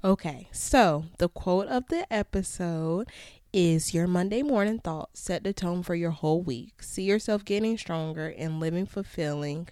Okay, 0.04 0.48
so 0.52 1.06
the 1.18 1.28
quote 1.28 1.68
of 1.68 1.88
the 1.88 2.12
episode 2.14 3.10
is 3.52 3.94
your 3.94 4.08
Monday 4.08 4.44
morning 4.44 4.80
thought 4.80 5.10
set 5.14 5.44
the 5.44 5.54
tone 5.54 5.82
for 5.82 5.96
your 5.96 6.12
whole 6.12 6.42
week. 6.42 6.84
See 6.84 7.04
yourself 7.04 7.44
getting 7.44 7.78
stronger 7.78 8.34
and 8.38 8.60
living 8.60 8.86
fulfilling, 8.86 9.70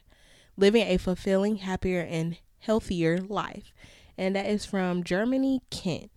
living 0.57 0.81
a 0.87 0.97
fulfilling, 0.97 1.57
happier 1.57 2.01
and 2.01 2.37
healthier 2.59 3.19
life 3.19 3.71
and 4.17 4.35
that 4.35 4.45
is 4.47 4.65
from 4.65 5.03
Germany 5.03 5.61
Kent. 5.69 6.11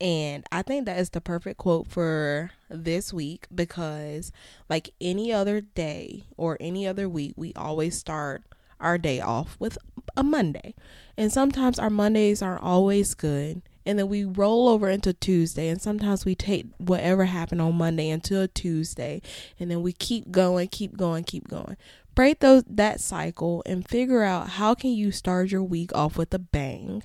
And 0.00 0.44
I 0.52 0.62
think 0.62 0.86
that 0.86 0.98
is 0.98 1.10
the 1.10 1.20
perfect 1.20 1.58
quote 1.58 1.88
for 1.88 2.52
this 2.70 3.12
week 3.12 3.46
because, 3.52 4.30
like 4.68 4.90
any 5.00 5.32
other 5.32 5.60
day 5.60 6.24
or 6.36 6.56
any 6.60 6.86
other 6.86 7.08
week, 7.08 7.32
we 7.36 7.52
always 7.54 7.98
start 7.98 8.44
our 8.80 8.98
day 8.98 9.20
off 9.20 9.56
with 9.58 9.78
a 10.16 10.22
Monday. 10.22 10.74
And 11.16 11.32
sometimes 11.32 11.78
our 11.78 11.90
Mondays 11.90 12.42
aren't 12.42 12.62
always 12.62 13.14
good. 13.14 13.62
And 13.84 13.98
then 13.98 14.08
we 14.08 14.24
roll 14.24 14.68
over 14.68 14.90
into 14.90 15.12
Tuesday. 15.12 15.68
And 15.68 15.80
sometimes 15.80 16.24
we 16.24 16.34
take 16.34 16.66
whatever 16.78 17.24
happened 17.24 17.62
on 17.62 17.76
Monday 17.76 18.10
into 18.10 18.40
a 18.40 18.48
Tuesday. 18.48 19.22
And 19.58 19.70
then 19.70 19.82
we 19.82 19.92
keep 19.92 20.30
going, 20.30 20.68
keep 20.68 20.96
going, 20.96 21.24
keep 21.24 21.48
going. 21.48 21.76
Break 22.14 22.40
those 22.40 22.64
that 22.68 23.00
cycle 23.00 23.62
and 23.64 23.88
figure 23.88 24.24
out 24.24 24.50
how 24.50 24.74
can 24.74 24.90
you 24.90 25.12
start 25.12 25.52
your 25.52 25.62
week 25.62 25.94
off 25.94 26.18
with 26.18 26.34
a 26.34 26.38
bang 26.38 27.04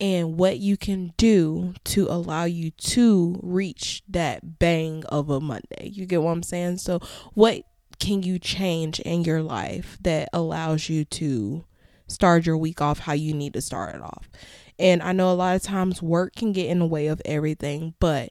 and 0.00 0.38
what 0.38 0.58
you 0.58 0.76
can 0.76 1.12
do 1.16 1.74
to 1.84 2.06
allow 2.08 2.44
you 2.44 2.70
to 2.70 3.38
reach 3.42 4.02
that 4.08 4.58
bang 4.58 5.04
of 5.06 5.30
a 5.30 5.40
Monday. 5.40 5.88
You 5.92 6.06
get 6.06 6.22
what 6.22 6.32
I'm 6.32 6.42
saying? 6.42 6.78
So, 6.78 7.00
what 7.34 7.64
can 7.98 8.22
you 8.22 8.38
change 8.38 9.00
in 9.00 9.24
your 9.24 9.42
life 9.42 9.98
that 10.02 10.28
allows 10.32 10.88
you 10.88 11.04
to 11.06 11.64
start 12.06 12.46
your 12.46 12.56
week 12.56 12.80
off 12.80 13.00
how 13.00 13.12
you 13.12 13.34
need 13.34 13.54
to 13.54 13.60
start 13.60 13.94
it 13.94 14.02
off? 14.02 14.28
And 14.78 15.02
I 15.02 15.12
know 15.12 15.30
a 15.30 15.34
lot 15.34 15.56
of 15.56 15.62
times 15.62 16.02
work 16.02 16.34
can 16.34 16.52
get 16.52 16.68
in 16.68 16.80
the 16.80 16.86
way 16.86 17.06
of 17.06 17.22
everything, 17.24 17.94
but 18.00 18.30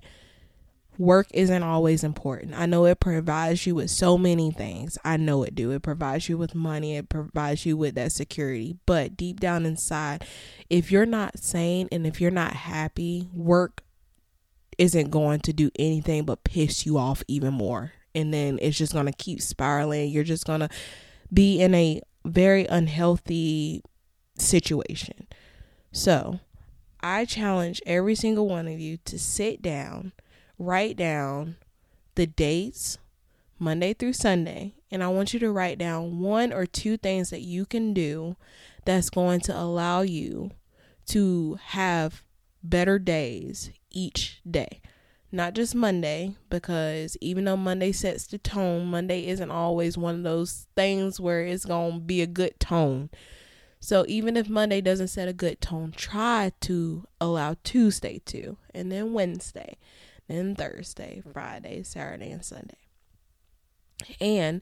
work 0.97 1.27
isn't 1.33 1.63
always 1.63 2.03
important. 2.03 2.53
I 2.53 2.65
know 2.65 2.85
it 2.85 2.99
provides 2.99 3.65
you 3.65 3.75
with 3.75 3.89
so 3.89 4.17
many 4.17 4.51
things. 4.51 4.97
I 5.03 5.17
know 5.17 5.43
it 5.43 5.55
do. 5.55 5.71
It 5.71 5.81
provides 5.81 6.29
you 6.29 6.37
with 6.37 6.53
money, 6.53 6.97
it 6.97 7.09
provides 7.09 7.65
you 7.65 7.77
with 7.77 7.95
that 7.95 8.11
security. 8.11 8.77
But 8.85 9.17
deep 9.17 9.39
down 9.39 9.65
inside, 9.65 10.25
if 10.69 10.91
you're 10.91 11.05
not 11.05 11.39
sane 11.39 11.87
and 11.91 12.05
if 12.05 12.19
you're 12.19 12.31
not 12.31 12.53
happy, 12.53 13.29
work 13.33 13.83
isn't 14.77 15.11
going 15.11 15.39
to 15.41 15.53
do 15.53 15.69
anything 15.77 16.25
but 16.25 16.43
piss 16.43 16.85
you 16.85 16.97
off 16.97 17.23
even 17.27 17.53
more. 17.53 17.93
And 18.15 18.33
then 18.33 18.59
it's 18.61 18.77
just 18.77 18.93
going 18.93 19.07
to 19.07 19.13
keep 19.13 19.41
spiraling. 19.41 20.09
You're 20.11 20.23
just 20.23 20.45
going 20.45 20.59
to 20.61 20.69
be 21.31 21.61
in 21.61 21.73
a 21.73 22.01
very 22.25 22.65
unhealthy 22.65 23.83
situation. 24.37 25.27
So, 25.91 26.39
I 27.01 27.25
challenge 27.25 27.81
every 27.85 28.15
single 28.15 28.47
one 28.47 28.67
of 28.67 28.79
you 28.79 28.97
to 29.05 29.19
sit 29.19 29.61
down 29.61 30.13
write 30.57 30.97
down 30.97 31.55
the 32.15 32.27
dates, 32.27 32.97
Monday 33.59 33.93
through 33.93 34.13
Sunday, 34.13 34.75
and 34.91 35.03
I 35.03 35.07
want 35.07 35.33
you 35.33 35.39
to 35.39 35.51
write 35.51 35.77
down 35.77 36.19
one 36.19 36.51
or 36.51 36.65
two 36.65 36.97
things 36.97 37.29
that 37.29 37.41
you 37.41 37.65
can 37.65 37.93
do 37.93 38.35
that's 38.85 39.09
going 39.09 39.39
to 39.41 39.57
allow 39.57 40.01
you 40.01 40.51
to 41.07 41.57
have 41.67 42.23
better 42.61 42.99
days 42.99 43.71
each 43.91 44.41
day. 44.49 44.81
Not 45.33 45.55
just 45.55 45.73
Monday, 45.73 46.35
because 46.51 47.17
even 47.19 47.45
though 47.45 47.57
Monday 47.57 47.91
sets 47.91 48.27
the 48.27 48.37
tone, 48.37 48.85
Monday 48.85 49.25
isn't 49.25 49.49
always 49.49 49.97
one 49.97 50.13
of 50.13 50.23
those 50.23 50.67
things 50.75 51.19
where 51.19 51.41
it's 51.41 51.65
going 51.65 51.93
to 51.93 51.99
be 52.01 52.21
a 52.21 52.27
good 52.27 52.59
tone. 52.59 53.09
So 53.79 54.05
even 54.07 54.37
if 54.37 54.47
Monday 54.47 54.79
doesn't 54.79 55.07
set 55.07 55.27
a 55.27 55.33
good 55.33 55.59
tone, 55.59 55.91
try 55.91 56.51
to 56.61 57.07
allow 57.19 57.55
Tuesday 57.63 58.21
to, 58.27 58.57
and 58.75 58.91
then 58.91 59.13
Wednesday, 59.13 59.79
then 60.27 60.53
Thursday, 60.53 61.23
Friday, 61.33 61.81
Saturday, 61.81 62.29
and 62.29 62.45
Sunday. 62.45 62.77
And 64.21 64.61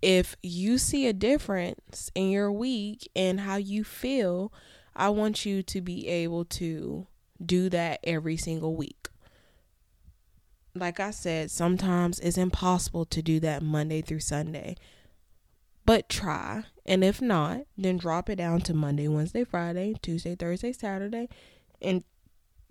if 0.00 0.36
you 0.40 0.78
see 0.78 1.08
a 1.08 1.12
difference 1.12 2.12
in 2.14 2.30
your 2.30 2.52
week 2.52 3.10
and 3.16 3.40
how 3.40 3.56
you 3.56 3.82
feel, 3.82 4.52
I 4.94 5.08
want 5.08 5.44
you 5.44 5.64
to 5.64 5.80
be 5.80 6.06
able 6.06 6.44
to 6.44 7.08
do 7.44 7.68
that 7.70 7.98
every 8.04 8.36
single 8.36 8.76
week. 8.76 9.08
Like 10.78 11.00
I 11.00 11.10
said, 11.10 11.50
sometimes 11.50 12.20
it's 12.20 12.36
impossible 12.36 13.06
to 13.06 13.22
do 13.22 13.40
that 13.40 13.62
Monday 13.62 14.02
through 14.02 14.20
Sunday, 14.20 14.76
but 15.84 16.08
try. 16.08 16.64
And 16.84 17.02
if 17.02 17.22
not, 17.22 17.62
then 17.78 17.96
drop 17.96 18.28
it 18.28 18.36
down 18.36 18.60
to 18.62 18.74
Monday, 18.74 19.08
Wednesday, 19.08 19.44
Friday, 19.44 19.94
Tuesday, 20.02 20.34
Thursday, 20.34 20.72
Saturday, 20.72 21.28
and 21.80 22.04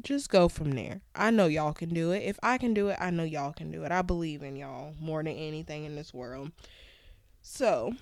just 0.02 0.30
go 0.30 0.48
from 0.48 0.72
there. 0.72 1.02
I 1.16 1.32
know 1.32 1.48
y'all 1.48 1.74
can 1.74 1.94
do 1.94 2.12
it. 2.12 2.20
If 2.20 2.38
I 2.44 2.58
can 2.58 2.74
do 2.74 2.90
it, 2.90 2.98
I 3.00 3.10
know 3.10 3.24
y'all 3.24 3.54
can 3.54 3.72
do 3.72 3.84
it. 3.84 3.92
I 3.92 4.02
believe 4.02 4.44
in 4.44 4.56
y'all 4.56 4.94
more 5.00 5.24
than 5.24 5.34
anything 5.34 5.86
in 5.86 5.96
this 5.96 6.14
world. 6.14 6.52
So, 7.42 7.94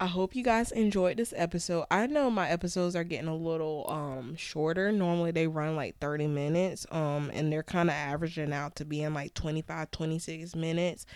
I 0.00 0.06
hope 0.06 0.34
you 0.34 0.42
guys 0.42 0.72
enjoyed 0.72 1.16
this 1.16 1.32
episode. 1.36 1.86
I 1.90 2.06
know 2.06 2.30
my 2.30 2.48
episodes 2.48 2.96
are 2.96 3.04
getting 3.04 3.28
a 3.28 3.36
little 3.36 3.86
um 3.88 4.36
shorter. 4.36 4.90
Normally 4.92 5.30
they 5.30 5.46
run 5.46 5.76
like 5.76 5.98
30 6.00 6.26
minutes 6.26 6.86
um 6.90 7.30
and 7.32 7.52
they're 7.52 7.62
kind 7.62 7.88
of 7.88 7.94
averaging 7.94 8.52
out 8.52 8.76
to 8.76 8.84
being 8.84 9.14
like 9.14 9.34
25 9.34 9.90
26 9.90 10.56
minutes. 10.56 11.06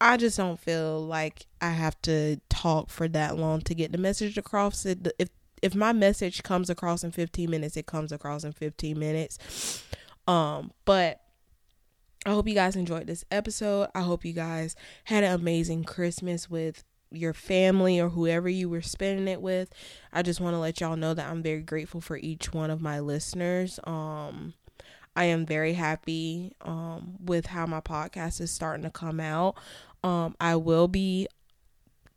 I 0.00 0.16
just 0.16 0.36
don't 0.36 0.58
feel 0.58 1.00
like 1.04 1.46
I 1.60 1.70
have 1.70 2.00
to 2.02 2.40
talk 2.48 2.90
for 2.90 3.08
that 3.08 3.36
long 3.36 3.62
to 3.62 3.74
get 3.74 3.92
the 3.92 3.98
message 3.98 4.36
across. 4.38 4.84
If 4.84 5.30
if 5.62 5.74
my 5.74 5.92
message 5.92 6.42
comes 6.42 6.68
across 6.68 7.02
in 7.02 7.12
15 7.12 7.50
minutes, 7.50 7.76
it 7.76 7.86
comes 7.86 8.12
across 8.12 8.44
in 8.44 8.52
15 8.52 8.98
minutes. 8.98 9.82
Um, 10.28 10.70
but 10.84 11.20
I 12.26 12.30
hope 12.30 12.46
you 12.46 12.54
guys 12.54 12.76
enjoyed 12.76 13.06
this 13.06 13.24
episode. 13.30 13.88
I 13.94 14.02
hope 14.02 14.24
you 14.24 14.32
guys 14.32 14.76
had 15.04 15.24
an 15.24 15.32
amazing 15.32 15.84
Christmas 15.84 16.50
with 16.50 16.84
your 17.10 17.32
family 17.32 18.00
or 18.00 18.08
whoever 18.08 18.48
you 18.48 18.68
were 18.68 18.82
spending 18.82 19.28
it 19.28 19.40
with. 19.40 19.72
I 20.12 20.22
just 20.22 20.40
want 20.40 20.54
to 20.54 20.58
let 20.58 20.80
y'all 20.80 20.96
know 20.96 21.14
that 21.14 21.28
I'm 21.28 21.42
very 21.42 21.62
grateful 21.62 22.00
for 22.00 22.16
each 22.16 22.52
one 22.52 22.70
of 22.70 22.80
my 22.80 23.00
listeners. 23.00 23.78
Um 23.84 24.54
I 25.14 25.24
am 25.24 25.46
very 25.46 25.72
happy 25.72 26.52
um 26.62 27.16
with 27.24 27.46
how 27.46 27.66
my 27.66 27.80
podcast 27.80 28.40
is 28.40 28.50
starting 28.50 28.84
to 28.84 28.90
come 28.90 29.20
out. 29.20 29.56
Um 30.02 30.36
I 30.40 30.56
will 30.56 30.88
be 30.88 31.28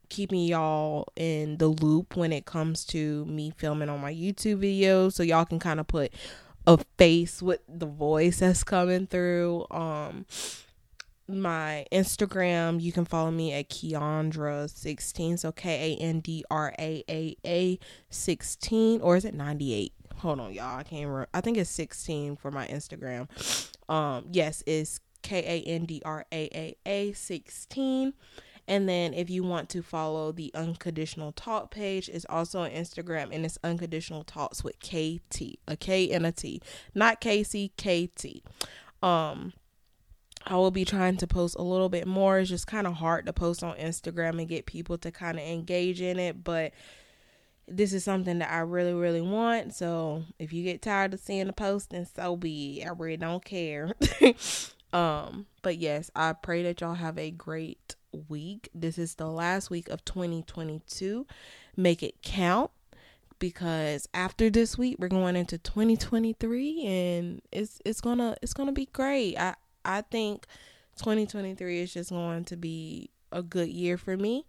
keeping 0.09 0.43
y'all 0.43 1.07
in 1.15 1.57
the 1.57 1.67
loop 1.67 2.15
when 2.15 2.33
it 2.33 2.45
comes 2.45 2.83
to 2.83 3.25
me 3.25 3.53
filming 3.55 3.89
on 3.89 4.01
my 4.01 4.13
YouTube 4.13 4.57
videos 4.57 5.13
so 5.13 5.23
y'all 5.23 5.45
can 5.45 5.59
kind 5.59 5.79
of 5.79 5.87
put 5.87 6.11
a 6.65 6.79
face 6.97 7.41
with 7.41 7.61
the 7.67 7.85
voice 7.85 8.39
that's 8.39 8.63
coming 8.63 9.07
through. 9.07 9.65
Um 9.71 10.25
my 11.29 11.85
Instagram, 11.91 12.81
you 12.81 12.91
can 12.91 13.05
follow 13.05 13.31
me 13.31 13.53
at 13.53 13.69
Kandraa16. 13.69 15.39
So 15.39 15.51
K 15.51 15.95
A 15.97 16.01
N 16.01 16.19
D 16.19 16.43
R 16.49 16.73
A 16.79 17.03
A 17.09 17.37
A 17.45 17.79
16. 18.09 19.01
Or 19.01 19.15
is 19.15 19.25
it 19.25 19.33
98? 19.33 19.93
Hold 20.17 20.39
on, 20.39 20.53
y'all. 20.53 20.77
I 20.77 20.83
can't 20.83 21.07
remember. 21.07 21.27
I 21.33 21.41
think 21.41 21.57
it's 21.57 21.69
16 21.69 22.35
for 22.35 22.51
my 22.51 22.67
Instagram. 22.67 23.27
Um, 23.87 24.25
yes, 24.31 24.63
it's 24.65 24.99
K 25.21 25.39
A 25.39 25.69
N 25.69 25.85
D 25.85 26.01
R 26.03 26.25
A 26.31 26.49
A 26.53 26.75
A 26.85 27.13
16. 27.13 28.13
And 28.67 28.87
then 28.87 29.15
if 29.15 29.31
you 29.31 29.43
want 29.43 29.67
to 29.69 29.81
follow 29.81 30.31
the 30.31 30.51
Unconditional 30.53 31.31
Talk 31.31 31.71
page, 31.71 32.07
it's 32.07 32.25
also 32.29 32.59
on 32.59 32.69
Instagram 32.69 33.29
and 33.31 33.43
it's 33.43 33.57
Unconditional 33.63 34.23
Talks 34.23 34.63
with 34.63 34.79
KT, 34.79 35.57
a 35.67 35.75
K 35.75 36.11
and 36.11 36.23
a 36.23 36.31
T, 36.31 36.61
not 36.93 37.19
Casey, 37.19 37.69
KT. 37.77 38.43
Um, 39.03 39.53
I 40.45 40.55
will 40.55 40.71
be 40.71 40.85
trying 40.85 41.17
to 41.17 41.27
post 41.27 41.55
a 41.59 41.61
little 41.61 41.89
bit 41.89 42.07
more. 42.07 42.39
It's 42.39 42.49
just 42.49 42.67
kind 42.67 42.87
of 42.87 42.93
hard 42.93 43.25
to 43.25 43.33
post 43.33 43.63
on 43.63 43.75
Instagram 43.77 44.39
and 44.39 44.47
get 44.47 44.65
people 44.65 44.97
to 44.99 45.11
kind 45.11 45.37
of 45.37 45.43
engage 45.43 46.01
in 46.01 46.17
it, 46.19 46.43
but 46.43 46.73
this 47.67 47.93
is 47.93 48.03
something 48.03 48.39
that 48.39 48.51
I 48.51 48.59
really, 48.59 48.93
really 48.93 49.21
want. 49.21 49.75
So 49.75 50.23
if 50.39 50.51
you 50.53 50.63
get 50.63 50.81
tired 50.81 51.13
of 51.13 51.19
seeing 51.19 51.47
the 51.47 51.53
post, 51.53 51.91
then 51.91 52.05
so 52.05 52.35
be 52.35 52.81
it. 52.81 52.87
I 52.87 52.91
really 52.91 53.17
don't 53.17 53.43
care. 53.43 53.91
um, 54.93 55.45
but 55.61 55.77
yes, 55.77 56.09
I 56.15 56.33
pray 56.33 56.63
that 56.63 56.81
y'all 56.81 56.95
have 56.95 57.17
a 57.17 57.31
great 57.31 57.95
week. 58.27 58.69
This 58.73 58.97
is 58.97 59.15
the 59.15 59.27
last 59.27 59.69
week 59.69 59.89
of 59.89 60.03
2022. 60.05 61.27
Make 61.77 62.01
it 62.01 62.21
count 62.21 62.71
because 63.37 64.07
after 64.13 64.49
this 64.49 64.77
week 64.77 64.97
we're 64.99 65.07
going 65.07 65.35
into 65.35 65.57
2023 65.57 66.85
and 66.85 67.41
it's 67.51 67.81
it's 67.85 68.01
to 68.01 68.35
it's 68.41 68.53
to 68.53 68.71
be 68.71 68.87
great. 68.91 69.37
I 69.37 69.55
I 69.89 70.01
think 70.01 70.45
2023 70.97 71.79
is 71.81 71.93
just 71.93 72.11
going 72.11 72.45
to 72.45 72.55
be 72.55 73.09
a 73.31 73.41
good 73.41 73.69
year 73.69 73.97
for 73.97 74.15
me. 74.15 74.45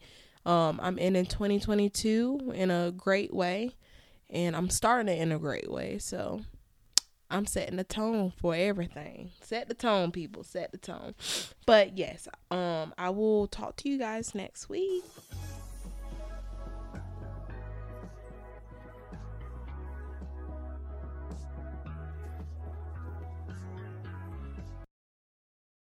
Um 0.47 0.81
I'm 0.83 0.99
in 0.99 1.17
in 1.17 1.27
2022 1.27 2.53
in 2.55 2.71
a 2.71 2.93
great 2.93 3.35
way 3.35 3.77
and 4.29 4.55
I'm 4.55 4.71
starting 4.71 5.13
it 5.13 5.21
in 5.21 5.33
a 5.33 5.39
great 5.39 5.71
way. 5.71 5.99
So 5.99 6.43
I'm 7.31 7.47
setting 7.47 7.77
the 7.77 7.85
tone 7.85 8.33
for 8.41 8.55
everything. 8.55 9.31
Set 9.41 9.69
the 9.69 9.75
tone, 9.75 10.11
people. 10.11 10.43
Set 10.43 10.73
the 10.73 10.79
tone. 10.79 11.15
But 11.65 11.97
yes, 11.97 12.27
um, 12.51 12.93
I 12.99 13.11
will 13.11 13.47
talk 13.47 13.77
to 13.77 13.89
you 13.89 13.99
guys 13.99 14.35
next 14.35 14.69
week. 14.69 15.05